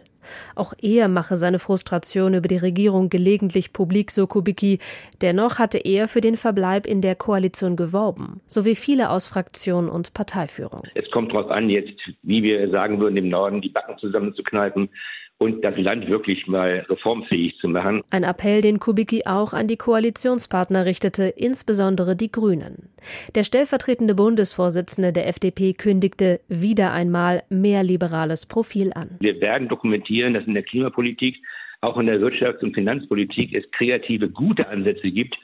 Auch 0.55 0.73
er 0.81 1.07
mache 1.07 1.35
seine 1.35 1.59
Frustration 1.59 2.33
über 2.33 2.47
die 2.47 2.57
Regierung 2.57 3.09
gelegentlich 3.09 3.73
publik, 3.73 4.11
so 4.11 4.27
Kubicki. 4.27 4.79
Dennoch 5.21 5.59
hatte 5.59 5.77
er 5.77 6.07
für 6.07 6.21
den 6.21 6.37
Verbleib 6.37 6.85
in 6.85 7.01
der 7.01 7.15
Koalition 7.15 7.75
geworben, 7.75 8.41
so 8.45 8.65
wie 8.65 8.75
viele 8.75 9.09
aus 9.09 9.27
Fraktion 9.27 9.89
und 9.89 10.13
Parteiführung. 10.13 10.83
Es 10.95 11.09
kommt 11.11 11.33
darauf 11.33 11.51
an, 11.51 11.69
jetzt, 11.69 11.99
wie 12.23 12.43
wir 12.43 12.69
sagen 12.69 12.99
würden, 12.99 13.17
im 13.17 13.29
Norden 13.29 13.61
die 13.61 13.69
Backen 13.69 13.97
zusammenzukneifen 13.97 14.89
und 15.37 15.63
das 15.63 15.77
Land 15.77 16.07
wirklich 16.07 16.47
mal 16.47 16.85
reformfähig 16.89 17.57
zu 17.59 17.67
machen. 17.67 18.01
Ein 18.09 18.23
Appell, 18.23 18.61
den 18.61 18.79
Kubicki 18.79 19.23
auch 19.25 19.53
an 19.53 19.67
die 19.67 19.77
Koalitionspartner 19.77 20.85
richtete, 20.85 21.25
insbesondere 21.25 22.15
die 22.15 22.31
Grünen. 22.31 22.89
Der 23.35 23.43
stellvertretende 23.43 24.15
Bundesvorsitzende 24.15 25.11
der 25.11 25.27
FDP 25.27 25.73
kündigte 25.73 26.39
wieder 26.47 26.93
einmal 26.93 27.43
mehr 27.49 27.83
liberales 27.83 28.45
Profil 28.45 28.91
an. 28.93 29.17
Wir 29.19 29.39
werden 29.41 29.67
dokumentieren, 29.67 30.33
dass 30.33 30.45
in 30.45 30.53
der 30.53 30.63
Klimapolitik, 30.63 31.37
auch 31.81 31.97
in 31.97 32.07
der 32.07 32.19
Wirtschafts- 32.19 32.63
und 32.63 32.73
Finanzpolitik 32.73 33.53
es 33.53 33.69
kreative, 33.71 34.29
gute 34.29 34.67
Ansätze 34.69 35.11
gibt, 35.11 35.35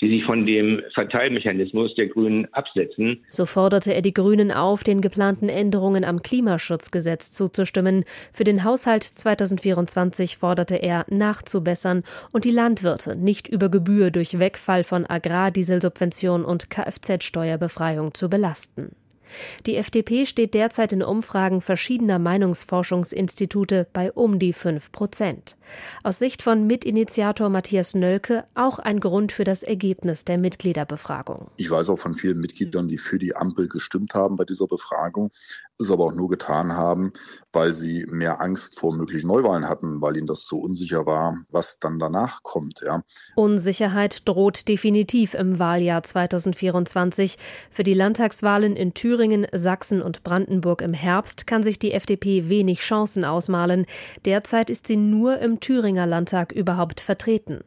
die 0.00 0.10
sich 0.10 0.24
von 0.24 0.46
dem 0.46 0.82
Verteilmechanismus 0.94 1.94
der 1.94 2.08
Grünen 2.08 2.46
absetzen. 2.52 3.24
So 3.30 3.46
forderte 3.46 3.94
er 3.94 4.02
die 4.02 4.14
Grünen 4.14 4.50
auf, 4.50 4.82
den 4.84 5.00
geplanten 5.00 5.48
Änderungen 5.48 6.04
am 6.04 6.22
Klimaschutzgesetz 6.22 7.30
zuzustimmen. 7.30 8.04
Für 8.32 8.44
den 8.44 8.64
Haushalt 8.64 9.02
2024 9.02 10.36
forderte 10.36 10.76
er, 10.76 11.04
nachzubessern 11.08 12.02
und 12.32 12.44
die 12.44 12.50
Landwirte 12.50 13.16
nicht 13.16 13.48
über 13.48 13.68
Gebühr 13.68 14.10
durch 14.10 14.38
Wegfall 14.38 14.84
von 14.84 15.06
Agrardieselsubvention 15.06 16.44
und 16.44 16.70
Kfz-Steuerbefreiung 16.70 18.14
zu 18.14 18.30
belasten. 18.30 18.92
Die 19.66 19.76
FDP 19.76 20.26
steht 20.26 20.54
derzeit 20.54 20.92
in 20.92 21.02
Umfragen 21.02 21.60
verschiedener 21.60 22.18
Meinungsforschungsinstitute 22.18 23.86
bei 23.92 24.12
um 24.12 24.38
die 24.38 24.52
5 24.52 24.92
Prozent. 24.92 25.56
Aus 26.02 26.18
Sicht 26.18 26.42
von 26.42 26.66
Mitinitiator 26.66 27.48
Matthias 27.48 27.94
Nölke 27.94 28.44
auch 28.54 28.78
ein 28.78 29.00
Grund 29.00 29.32
für 29.32 29.44
das 29.44 29.62
Ergebnis 29.62 30.24
der 30.24 30.38
Mitgliederbefragung. 30.38 31.50
Ich 31.56 31.70
weiß 31.70 31.88
auch 31.90 31.98
von 31.98 32.14
vielen 32.14 32.40
Mitgliedern, 32.40 32.88
die 32.88 32.98
für 32.98 33.18
die 33.18 33.36
Ampel 33.36 33.68
gestimmt 33.68 34.14
haben 34.14 34.36
bei 34.36 34.44
dieser 34.44 34.66
Befragung, 34.66 35.30
es 35.80 35.90
aber 35.90 36.04
auch 36.04 36.14
nur 36.14 36.28
getan 36.28 36.72
haben, 36.72 37.12
weil 37.52 37.72
sie 37.72 38.06
mehr 38.08 38.40
Angst 38.40 38.78
vor 38.78 38.94
möglichen 38.94 39.26
Neuwahlen 39.26 39.68
hatten, 39.68 40.00
weil 40.00 40.16
ihnen 40.16 40.26
das 40.26 40.46
so 40.46 40.58
unsicher 40.58 41.06
war, 41.06 41.38
was 41.48 41.78
dann 41.78 41.98
danach 41.98 42.42
kommt. 42.42 42.80
Ja. 42.84 43.02
Unsicherheit 43.34 44.28
droht 44.28 44.68
definitiv 44.68 45.34
im 45.34 45.58
Wahljahr 45.58 46.02
2024. 46.02 47.38
Für 47.70 47.82
die 47.82 47.94
Landtagswahlen 47.94 48.76
in 48.76 48.94
Thüringen, 48.94 49.46
Sachsen 49.52 50.02
und 50.02 50.22
Brandenburg 50.22 50.82
im 50.82 50.94
Herbst 50.94 51.46
kann 51.46 51.62
sich 51.62 51.78
die 51.78 51.92
FDP 51.92 52.48
wenig 52.48 52.80
Chancen 52.80 53.24
ausmalen. 53.24 53.86
Derzeit 54.24 54.70
ist 54.70 54.86
sie 54.86 54.96
nur 54.96 55.38
im 55.38 55.60
Thüringer 55.60 56.06
Landtag 56.06 56.52
überhaupt 56.52 57.00
vertreten. 57.00 57.60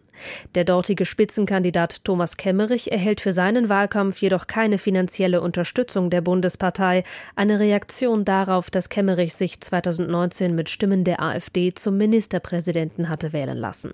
Der 0.56 0.64
dortige 0.64 1.06
Spitzenkandidat 1.06 2.04
Thomas 2.04 2.38
Kemmerich 2.38 2.92
erhält 2.92 3.22
für 3.22 3.32
seinen 3.32 3.70
Wahlkampf 3.70 4.22
jedoch 4.22 4.48
keine 4.48 4.78
finanzielle 4.78 5.42
Unterstützung 5.42 6.10
der 6.10 6.22
Bundespartei, 6.22 7.04
eine 7.36 7.60
Reaktion 7.60 8.26
darauf, 8.26 8.70
dass 8.70 8.90
Kemmerich 8.90 9.34
sich 9.34 9.60
2019 9.60 10.56
mit 10.56 10.70
Stimmen 10.70 11.04
der 11.04 11.22
AfD 11.22 11.74
zum 11.74 11.98
Ministerpräsidenten 11.98 13.10
hatte 13.10 13.34
wählen 13.34 13.58
lassen. 13.58 13.94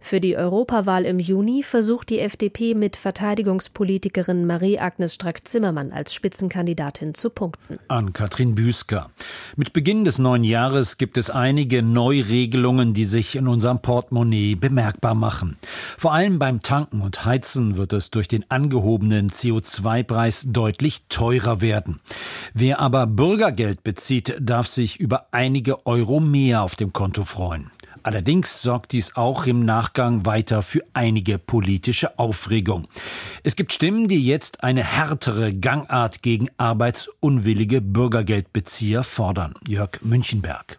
Für 0.00 0.20
die 0.20 0.36
Europawahl 0.36 1.04
im 1.04 1.18
Juni 1.18 1.62
versucht 1.62 2.10
die 2.10 2.20
FDP 2.20 2.74
mit 2.74 2.96
Verteidigungspolitikerin 2.96 4.46
Marie-Agnes 4.46 5.14
Strack-Zimmermann 5.14 5.92
als 5.92 6.14
Spitzenkandidatin 6.14 7.14
zu 7.14 7.30
punkten. 7.30 7.78
An 7.88 8.12
Katrin 8.12 8.54
Büsker. 8.54 9.10
Mit 9.56 9.72
Beginn 9.72 10.04
des 10.04 10.18
neuen 10.18 10.44
Jahres 10.44 10.98
gibt 10.98 11.18
es 11.18 11.30
einige 11.30 11.82
Neuregelungen, 11.82 12.94
die 12.94 13.04
sich 13.04 13.36
in 13.36 13.48
unserem 13.48 13.80
Portemonnaie 13.80 14.54
bemerkbar 14.54 15.14
machen. 15.14 15.56
Vor 15.96 16.12
allem 16.12 16.38
beim 16.38 16.62
Tanken 16.62 17.00
und 17.00 17.24
Heizen 17.24 17.76
wird 17.76 17.92
es 17.92 18.10
durch 18.10 18.28
den 18.28 18.44
angehobenen 18.50 19.30
CO2-Preis 19.30 20.46
deutlich 20.48 21.02
teurer 21.08 21.60
werden. 21.60 22.00
Wer 22.54 22.80
aber 22.80 23.06
Bürgergeld 23.06 23.84
bezieht, 23.84 24.36
darf 24.40 24.66
sich 24.66 25.00
über 25.00 25.26
einige 25.32 25.86
Euro 25.86 26.20
mehr 26.20 26.62
auf 26.62 26.76
dem 26.76 26.92
Konto 26.92 27.24
freuen. 27.24 27.70
Allerdings 28.08 28.62
sorgt 28.62 28.92
dies 28.92 29.16
auch 29.16 29.44
im 29.44 29.66
Nachgang 29.66 30.24
weiter 30.24 30.62
für 30.62 30.80
einige 30.94 31.38
politische 31.38 32.18
Aufregung. 32.18 32.88
Es 33.42 33.54
gibt 33.54 33.70
Stimmen, 33.70 34.08
die 34.08 34.26
jetzt 34.26 34.64
eine 34.64 34.82
härtere 34.82 35.52
Gangart 35.52 36.22
gegen 36.22 36.48
arbeitsunwillige 36.56 37.82
Bürgergeldbezieher 37.82 39.04
fordern. 39.04 39.52
Jörg 39.68 40.00
Münchenberg. 40.00 40.78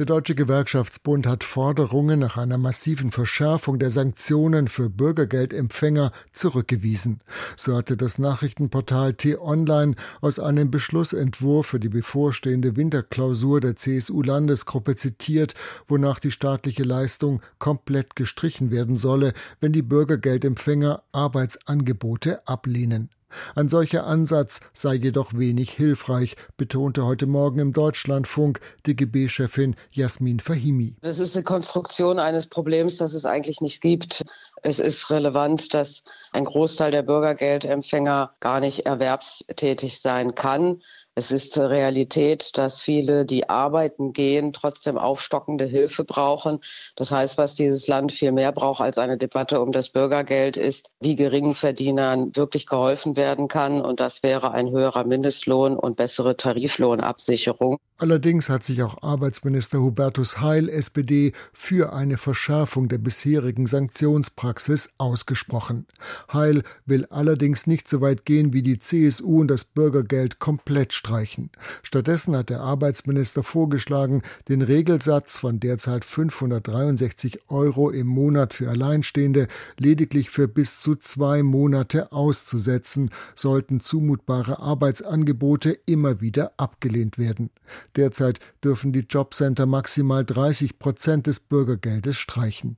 Der 0.00 0.06
Deutsche 0.06 0.34
Gewerkschaftsbund 0.34 1.26
hat 1.26 1.44
Forderungen 1.44 2.20
nach 2.20 2.38
einer 2.38 2.56
massiven 2.56 3.12
Verschärfung 3.12 3.78
der 3.78 3.90
Sanktionen 3.90 4.68
für 4.68 4.88
Bürgergeldempfänger 4.88 6.10
zurückgewiesen. 6.32 7.20
So 7.54 7.76
hatte 7.76 7.98
das 7.98 8.16
Nachrichtenportal 8.16 9.12
T-Online 9.12 9.96
aus 10.22 10.38
einem 10.38 10.70
Beschlussentwurf 10.70 11.66
für 11.66 11.80
die 11.80 11.90
bevorstehende 11.90 12.76
Winterklausur 12.76 13.60
der 13.60 13.76
CSU-Landesgruppe 13.76 14.96
zitiert, 14.96 15.54
wonach 15.86 16.18
die 16.18 16.30
staatliche 16.30 16.84
Leistung 16.84 17.42
komplett 17.58 18.16
gestrichen 18.16 18.70
werden 18.70 18.96
solle, 18.96 19.34
wenn 19.60 19.74
die 19.74 19.82
Bürgergeldempfänger 19.82 21.02
Arbeitsangebote 21.12 22.48
ablehnen. 22.48 23.10
Ein 23.54 23.68
solcher 23.68 24.06
Ansatz 24.06 24.60
sei 24.72 24.94
jedoch 24.94 25.32
wenig 25.34 25.70
hilfreich, 25.70 26.36
betonte 26.56 27.04
heute 27.04 27.26
Morgen 27.26 27.58
im 27.60 27.72
Deutschlandfunk 27.72 28.60
DGB-Chefin 28.86 29.76
Jasmin 29.90 30.40
Fahimi. 30.40 30.96
Das 31.00 31.18
ist 31.18 31.36
eine 31.36 31.44
Konstruktion 31.44 32.18
eines 32.18 32.46
Problems, 32.46 32.96
das 32.96 33.14
es 33.14 33.24
eigentlich 33.24 33.60
nicht 33.60 33.80
gibt. 33.80 34.22
Es 34.62 34.78
ist 34.78 35.10
relevant, 35.10 35.74
dass 35.74 36.02
ein 36.32 36.44
Großteil 36.44 36.90
der 36.90 37.02
Bürgergeldempfänger 37.02 38.34
gar 38.40 38.60
nicht 38.60 38.86
erwerbstätig 38.86 40.00
sein 40.00 40.34
kann. 40.34 40.82
Es 41.16 41.32
ist 41.32 41.58
Realität, 41.58 42.56
dass 42.56 42.80
viele, 42.80 43.26
die 43.26 43.48
arbeiten 43.48 44.12
gehen, 44.12 44.52
trotzdem 44.52 44.96
aufstockende 44.96 45.64
Hilfe 45.64 46.04
brauchen. 46.04 46.60
Das 46.94 47.10
heißt, 47.10 47.36
was 47.36 47.56
dieses 47.56 47.88
Land 47.88 48.12
viel 48.12 48.30
mehr 48.30 48.52
braucht 48.52 48.80
als 48.80 48.96
eine 48.96 49.18
Debatte 49.18 49.60
um 49.60 49.72
das 49.72 49.90
Bürgergeld 49.90 50.56
ist, 50.56 50.92
wie 51.00 51.16
Geringverdienern 51.16 52.36
wirklich 52.36 52.66
geholfen 52.66 53.16
werden 53.16 53.48
kann. 53.48 53.80
Und 53.80 53.98
das 53.98 54.22
wäre 54.22 54.52
ein 54.52 54.70
höherer 54.70 55.04
Mindestlohn 55.04 55.76
und 55.76 55.96
bessere 55.96 56.36
Tariflohnabsicherung. 56.36 57.78
Allerdings 57.98 58.48
hat 58.48 58.64
sich 58.64 58.82
auch 58.82 59.02
Arbeitsminister 59.02 59.78
Hubertus 59.78 60.40
Heil, 60.40 60.70
SPD, 60.70 61.32
für 61.52 61.92
eine 61.92 62.16
Verschärfung 62.16 62.88
der 62.88 62.96
bisherigen 62.96 63.66
Sanktionspraxis 63.66 64.94
ausgesprochen. 64.96 65.86
Heil 66.32 66.62
will 66.86 67.04
allerdings 67.10 67.66
nicht 67.66 67.88
so 67.88 68.00
weit 68.00 68.24
gehen 68.24 68.54
wie 68.54 68.62
die 68.62 68.78
CSU 68.78 69.40
und 69.40 69.48
das 69.48 69.66
Bürgergeld 69.66 70.38
komplett 70.38 70.94
streichen. 71.00 71.50
Stattdessen 71.82 72.36
hat 72.36 72.50
der 72.50 72.60
Arbeitsminister 72.60 73.42
vorgeschlagen, 73.42 74.22
den 74.48 74.60
Regelsatz 74.60 75.38
von 75.38 75.58
derzeit 75.58 76.04
563 76.04 77.48
Euro 77.48 77.90
im 77.90 78.06
Monat 78.06 78.52
für 78.54 78.68
Alleinstehende 78.68 79.48
lediglich 79.78 80.30
für 80.30 80.46
bis 80.46 80.80
zu 80.80 80.96
zwei 80.96 81.42
Monate 81.42 82.12
auszusetzen, 82.12 83.10
sollten 83.34 83.80
zumutbare 83.80 84.60
Arbeitsangebote 84.60 85.70
immer 85.86 86.20
wieder 86.20 86.52
abgelehnt 86.58 87.16
werden. 87.16 87.50
Derzeit 87.96 88.38
dürfen 88.62 88.92
die 88.92 89.06
Jobcenter 89.08 89.64
maximal 89.64 90.24
30 90.24 90.78
Prozent 90.78 91.26
des 91.26 91.40
Bürgergeldes 91.40 92.16
streichen. 92.18 92.76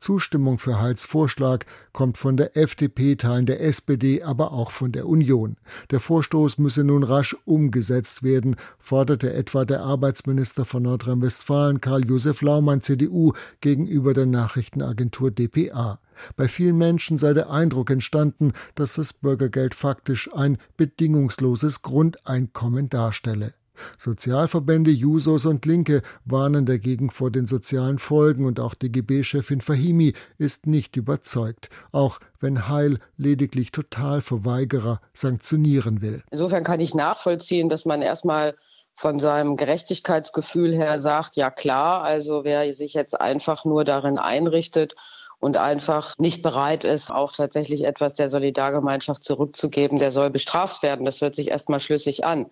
Zustimmung 0.00 0.58
für 0.58 0.80
Heils 0.80 1.04
Vorschlag 1.04 1.64
kommt 1.92 2.18
von 2.18 2.36
der 2.36 2.56
FDP, 2.56 3.16
Teilen 3.16 3.46
der 3.46 3.60
SPD, 3.62 4.22
aber 4.22 4.52
auch 4.52 4.70
von 4.70 4.92
der 4.92 5.06
Union. 5.06 5.56
Der 5.90 6.00
Vorstoß 6.00 6.58
müsse 6.58 6.84
nun 6.84 7.04
rasch 7.04 7.36
umgesetzt 7.44 8.22
werden, 8.22 8.56
forderte 8.78 9.32
etwa 9.32 9.64
der 9.64 9.82
Arbeitsminister 9.82 10.64
von 10.64 10.82
Nordrhein-Westfalen 10.82 11.80
Karl-Josef 11.80 12.42
Laumann 12.42 12.82
CDU 12.82 13.32
gegenüber 13.60 14.14
der 14.14 14.26
Nachrichtenagentur 14.26 15.30
dpa. 15.30 16.00
Bei 16.36 16.48
vielen 16.48 16.76
Menschen 16.76 17.18
sei 17.18 17.32
der 17.32 17.50
Eindruck 17.50 17.90
entstanden, 17.90 18.52
dass 18.74 18.94
das 18.94 19.12
Bürgergeld 19.12 19.74
faktisch 19.74 20.32
ein 20.32 20.58
bedingungsloses 20.76 21.82
Grundeinkommen 21.82 22.88
darstelle. 22.88 23.54
Sozialverbände, 23.98 24.90
Jusos 24.90 25.46
und 25.46 25.66
Linke 25.66 26.02
warnen 26.24 26.66
dagegen 26.66 27.10
vor 27.10 27.30
den 27.30 27.46
sozialen 27.46 27.98
Folgen 27.98 28.44
und 28.46 28.60
auch 28.60 28.74
DGB-Chefin 28.74 29.60
Fahimi 29.60 30.14
ist 30.38 30.66
nicht 30.66 30.96
überzeugt, 30.96 31.68
auch 31.90 32.18
wenn 32.40 32.68
Heil 32.68 32.98
lediglich 33.16 33.72
Totalverweigerer 33.72 35.00
sanktionieren 35.14 36.02
will. 36.02 36.22
Insofern 36.30 36.64
kann 36.64 36.80
ich 36.80 36.94
nachvollziehen, 36.94 37.68
dass 37.68 37.84
man 37.84 38.02
erstmal 38.02 38.54
von 38.94 39.18
seinem 39.18 39.56
Gerechtigkeitsgefühl 39.56 40.74
her 40.74 41.00
sagt, 41.00 41.36
ja 41.36 41.50
klar, 41.50 42.02
also 42.02 42.44
wer 42.44 42.72
sich 42.74 42.94
jetzt 42.94 43.18
einfach 43.20 43.64
nur 43.64 43.84
darin 43.84 44.18
einrichtet 44.18 44.94
und 45.38 45.56
einfach 45.56 46.18
nicht 46.18 46.42
bereit 46.42 46.84
ist, 46.84 47.10
auch 47.10 47.32
tatsächlich 47.32 47.84
etwas 47.84 48.14
der 48.14 48.30
Solidargemeinschaft 48.30 49.24
zurückzugeben, 49.24 49.98
der 49.98 50.12
soll 50.12 50.30
bestraft 50.30 50.82
werden. 50.82 51.04
Das 51.04 51.20
hört 51.20 51.34
sich 51.34 51.48
erstmal 51.48 51.80
schlüssig 51.80 52.24
an. 52.24 52.46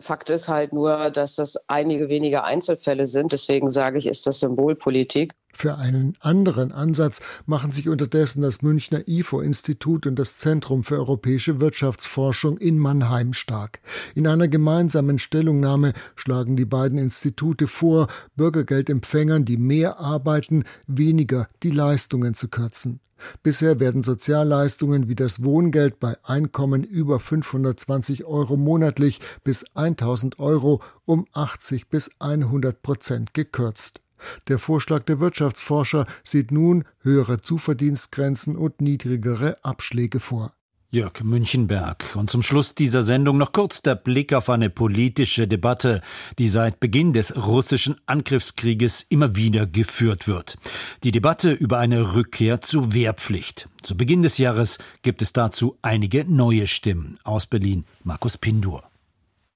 Fakt 0.00 0.30
ist 0.30 0.48
halt 0.48 0.72
nur, 0.72 1.10
dass 1.10 1.36
das 1.36 1.56
einige 1.68 2.08
wenige 2.08 2.44
Einzelfälle 2.44 3.06
sind. 3.06 3.32
Deswegen 3.32 3.70
sage 3.70 3.98
ich, 3.98 4.06
ist 4.06 4.26
das 4.26 4.40
Symbolpolitik. 4.40 5.34
Für 5.52 5.78
einen 5.78 6.14
anderen 6.20 6.70
Ansatz 6.70 7.22
machen 7.46 7.72
sich 7.72 7.88
unterdessen 7.88 8.42
das 8.42 8.60
Münchner 8.60 9.08
IFO-Institut 9.08 10.06
und 10.06 10.18
das 10.18 10.36
Zentrum 10.36 10.84
für 10.84 10.96
europäische 10.96 11.62
Wirtschaftsforschung 11.62 12.58
in 12.58 12.78
Mannheim 12.78 13.32
stark. 13.32 13.80
In 14.14 14.26
einer 14.26 14.48
gemeinsamen 14.48 15.18
Stellungnahme 15.18 15.94
schlagen 16.14 16.56
die 16.56 16.66
beiden 16.66 16.98
Institute 16.98 17.68
vor, 17.68 18.08
Bürgergeldempfängern, 18.36 19.46
die 19.46 19.56
mehr 19.56 19.98
arbeiten, 19.98 20.64
weniger 20.86 21.48
die 21.62 21.70
Leistungen 21.70 22.34
zu 22.34 22.48
kürzen. 22.48 23.00
Bisher 23.42 23.80
werden 23.80 24.02
Sozialleistungen 24.02 25.08
wie 25.08 25.14
das 25.14 25.42
Wohngeld 25.42 26.00
bei 26.00 26.16
Einkommen 26.22 26.84
über 26.84 27.20
520 27.20 28.24
Euro 28.24 28.56
monatlich 28.56 29.20
bis 29.44 29.64
1000 29.74 30.38
Euro 30.38 30.82
um 31.04 31.26
80 31.32 31.88
bis 31.88 32.10
100 32.18 32.82
Prozent 32.82 33.34
gekürzt. 33.34 34.02
Der 34.48 34.58
Vorschlag 34.58 35.04
der 35.04 35.20
Wirtschaftsforscher 35.20 36.06
sieht 36.24 36.50
nun 36.50 36.84
höhere 37.00 37.40
Zuverdienstgrenzen 37.42 38.56
und 38.56 38.80
niedrigere 38.80 39.62
Abschläge 39.62 40.20
vor. 40.20 40.52
Jörg 40.90 41.22
Münchenberg. 41.22 42.14
Und 42.16 42.30
zum 42.30 42.42
Schluss 42.42 42.74
dieser 42.74 43.02
Sendung 43.02 43.38
noch 43.38 43.52
kurz 43.52 43.82
der 43.82 43.96
Blick 43.96 44.32
auf 44.32 44.48
eine 44.48 44.70
politische 44.70 45.48
Debatte, 45.48 46.00
die 46.38 46.48
seit 46.48 46.80
Beginn 46.80 47.12
des 47.12 47.36
russischen 47.36 47.96
Angriffskrieges 48.06 49.04
immer 49.08 49.36
wieder 49.36 49.66
geführt 49.66 50.28
wird. 50.28 50.56
Die 51.02 51.12
Debatte 51.12 51.52
über 51.52 51.78
eine 51.78 52.14
Rückkehr 52.14 52.60
zur 52.60 52.92
Wehrpflicht. 52.92 53.68
Zu 53.82 53.96
Beginn 53.96 54.22
des 54.22 54.38
Jahres 54.38 54.78
gibt 55.02 55.22
es 55.22 55.32
dazu 55.32 55.76
einige 55.82 56.24
neue 56.24 56.66
Stimmen. 56.66 57.18
Aus 57.24 57.46
Berlin 57.46 57.84
Markus 58.04 58.38
Pindur. 58.38 58.84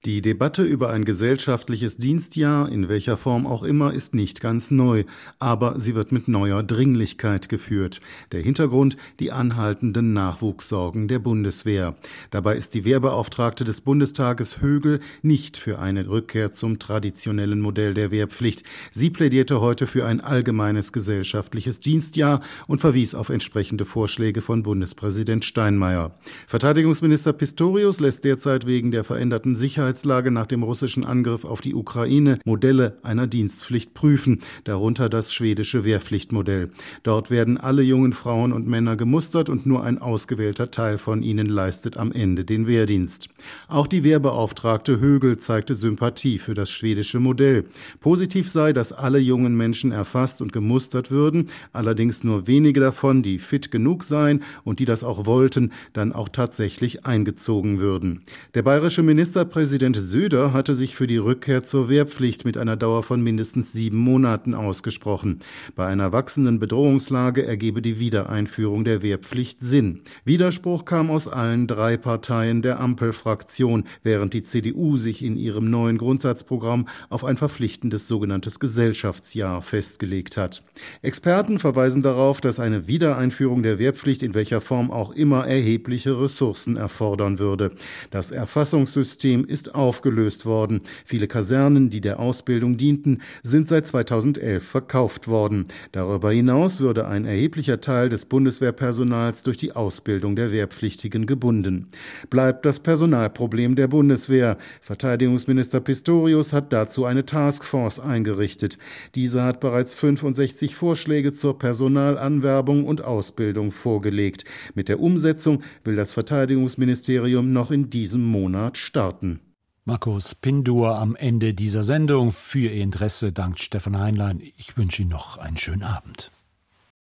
Die 0.07 0.23
Debatte 0.23 0.63
über 0.63 0.89
ein 0.89 1.05
gesellschaftliches 1.05 1.99
Dienstjahr, 1.99 2.73
in 2.73 2.89
welcher 2.89 3.19
Form 3.19 3.47
auch 3.47 3.63
immer, 3.63 3.93
ist 3.93 4.15
nicht 4.15 4.41
ganz 4.41 4.71
neu, 4.71 5.05
aber 5.39 5.79
sie 5.79 5.95
wird 5.95 6.11
mit 6.11 6.27
neuer 6.27 6.63
Dringlichkeit 6.63 7.51
geführt. 7.51 8.01
Der 8.33 8.41
Hintergrund 8.41 8.97
die 9.19 9.31
anhaltenden 9.31 10.15
Nachwuchssorgen 10.15 11.07
der 11.07 11.19
Bundeswehr. 11.19 11.97
Dabei 12.31 12.57
ist 12.57 12.73
die 12.73 12.87
Wehrbeauftragte 12.87 13.65
des 13.65 13.83
Bundestages 13.83 14.63
Högel 14.63 15.01
nicht 15.21 15.59
für 15.59 15.79
eine 15.79 16.09
Rückkehr 16.09 16.51
zum 16.51 16.79
traditionellen 16.79 17.61
Modell 17.61 17.93
der 17.93 18.11
Wehrpflicht. 18.11 18.65
Sie 18.91 19.11
plädierte 19.11 19.61
heute 19.61 19.87
für 19.87 20.07
ein 20.07 20.23
allgemeines 20.23 20.95
gesellschaftliches 20.95 21.81
Dienstjahr 21.81 22.41
und 22.67 22.81
verwies 22.81 23.15
auf 23.15 23.29
entsprechende 23.29 23.85
Vorschläge 23.85 24.41
von 24.41 24.63
Bundespräsident 24.63 25.45
Steinmeier. 25.45 26.19
Verteidigungsminister 26.47 27.35
Pistorius 27.35 28.01
lässt 28.01 28.25
derzeit 28.25 28.65
wegen 28.65 28.93
der 28.93 29.05
veränderten 29.05 29.55
Sicherheit 29.55 29.90
Sicherheitslage 29.91 30.31
nach 30.31 30.47
dem 30.47 30.63
russischen 30.63 31.05
Angriff 31.05 31.45
auf 31.45 31.61
die 31.61 31.75
Ukraine 31.75 32.39
Modelle 32.45 32.99
einer 33.03 33.27
Dienstpflicht 33.27 33.93
prüfen, 33.93 34.41
darunter 34.63 35.09
das 35.09 35.35
schwedische 35.35 35.85
Wehrpflichtmodell. 35.85 36.71
Dort 37.03 37.31
werden 37.31 37.59
alle 37.59 37.83
jungen 37.83 38.13
Frauen 38.13 38.53
und 38.53 38.69
Männer 38.69 38.95
gemustert 38.95 39.49
und 39.49 39.67
nur 39.67 39.83
ein 39.83 39.99
ausgewählter 39.99 40.71
Teil 40.71 40.97
von 40.97 41.25
ihnen 41.25 41.47
leistet 41.47 41.97
am 41.97 42.13
Ende 42.13 42.45
den 42.45 42.69
Wehrdienst. 42.69 43.29
Auch 43.67 43.89
die 43.89 44.05
Wehrbeauftragte 44.05 45.01
Högel 45.01 45.39
zeigte 45.39 45.75
Sympathie 45.75 46.39
für 46.39 46.55
das 46.55 46.71
schwedische 46.71 47.19
Modell. 47.19 47.65
Positiv 47.99 48.49
sei, 48.49 48.73
dass 48.73 48.93
alle 48.93 49.19
jungen 49.19 49.57
Menschen 49.57 49.91
erfasst 49.91 50.41
und 50.41 50.53
gemustert 50.53 51.11
würden, 51.11 51.49
allerdings 51.73 52.23
nur 52.23 52.47
wenige 52.47 52.79
davon, 52.79 53.25
die 53.25 53.39
fit 53.39 53.73
genug 53.73 54.05
seien 54.05 54.45
und 54.63 54.79
die 54.79 54.85
das 54.85 55.03
auch 55.03 55.27
wollten, 55.27 55.73
dann 55.95 56.13
auch 56.13 56.29
tatsächlich 56.29 57.05
eingezogen 57.05 57.81
würden. 57.81 58.23
Der 58.55 58.63
bayerische 58.63 59.03
Ministerpräsident 59.03 59.80
Präsident 59.81 59.97
Söder 59.97 60.53
hatte 60.53 60.75
sich 60.75 60.95
für 60.95 61.07
die 61.07 61.17
Rückkehr 61.17 61.63
zur 61.63 61.89
Wehrpflicht 61.89 62.45
mit 62.45 62.59
einer 62.59 62.77
Dauer 62.77 63.03
von 63.03 63.23
mindestens 63.23 63.73
sieben 63.73 63.97
Monaten 63.97 64.53
ausgesprochen. 64.55 65.41
Bei 65.75 65.87
einer 65.87 66.13
wachsenden 66.13 66.59
Bedrohungslage 66.59 67.47
ergebe 67.47 67.81
die 67.81 67.99
Wiedereinführung 67.99 68.85
der 68.85 69.01
Wehrpflicht 69.01 69.61
Sinn. 69.61 70.03
Widerspruch 70.27 70.85
kam 70.85 71.11
aus 71.11 71.29
allen 71.29 71.67
drei 71.67 71.97
Parteien 71.97 72.61
der 72.61 72.79
Ampelfraktion, 72.79 73.85
während 74.03 74.35
die 74.35 74.43
CDU 74.43 74.99
sich 74.99 75.25
in 75.25 75.39
ihrem 75.39 75.71
neuen 75.71 75.97
Grundsatzprogramm 75.97 76.87
auf 77.09 77.25
ein 77.25 77.39
verpflichtendes 77.39 78.07
sogenanntes 78.07 78.61
Gesellschaftsjahr 78.61 79.63
festgelegt 79.63 80.37
hat. 80.37 80.63
Experten 81.01 81.59
verweisen 81.59 82.03
darauf, 82.03 82.43
dass 82.43 82.61
eine 82.61 82.87
Wiedereinführung 82.87 83.63
der 83.63 83.79
Wehrpflicht 83.79 84.23
in 84.23 84.35
welcher 84.35 84.61
Form 84.61 84.91
auch 84.91 85.13
immer 85.13 85.47
erhebliche 85.47 86.21
Ressourcen 86.21 86.77
erfordern 86.77 87.39
würde. 87.39 87.73
Das 88.11 88.31
Erfassungssystem 88.31 89.47
aufgelöst 89.75 90.47
worden. 90.47 90.81
Viele 91.05 91.29
Kasernen, 91.29 91.91
die 91.91 92.01
der 92.01 92.21
Ausbildung 92.21 92.77
dienten, 92.77 93.23
sind 93.43 93.69
seit 93.69 93.87
2011 93.87 94.65
verkauft 94.65 95.29
worden. 95.29 95.67
Darüber 95.93 96.33
hinaus 96.33 96.81
würde 96.81 97.07
ein 97.07 97.25
erheblicher 97.25 97.81
Teil 97.81 98.09
des 98.09 98.27
Bundeswehrpersonals 98.27 99.43
durch 99.43 99.57
die 99.57 99.73
Ausbildung 99.73 100.37
der 100.37 100.53
Wehrpflichtigen 100.53 101.27
gebunden. 101.27 101.89
Bleibt 102.29 102.65
das 102.65 102.81
Personalproblem 102.81 103.77
der 103.77 103.89
Bundeswehr. 103.89 104.59
Verteidigungsminister 104.81 105.81
Pistorius 105.81 106.53
hat 106.53 106.73
dazu 106.73 107.05
eine 107.05 107.27
Taskforce 107.27 108.01
eingerichtet. 108.01 108.79
Diese 109.15 109.43
hat 109.43 109.61
bereits 109.61 109.95
65 109.95 110.75
Vorschläge 110.75 111.33
zur 111.33 111.59
Personalanwerbung 111.59 112.85
und 112.85 113.03
Ausbildung 113.03 113.71
vorgelegt. 113.71 114.45
Mit 114.75 114.89
der 114.89 115.01
Umsetzung 115.01 115.63
will 115.85 115.97
das 115.97 116.13
Verteidigungsministerium 116.13 117.53
noch 117.53 117.71
in 117.71 117.91
diesem 117.91 118.25
Monat 118.25 118.79
starten. 118.79 119.41
Markus 119.87 120.35
Pindur 120.35 120.99
am 120.99 121.17
Ende 121.17 121.55
dieser 121.55 121.83
Sendung. 121.83 122.33
Für 122.33 122.69
Ihr 122.69 122.83
Interesse 122.83 123.33
dankt 123.33 123.61
Stefan 123.61 123.99
Heinlein. 123.99 124.41
Ich 124.59 124.77
wünsche 124.77 125.01
Ihnen 125.01 125.11
noch 125.11 125.39
einen 125.39 125.57
schönen 125.57 125.85
Abend. 125.85 126.31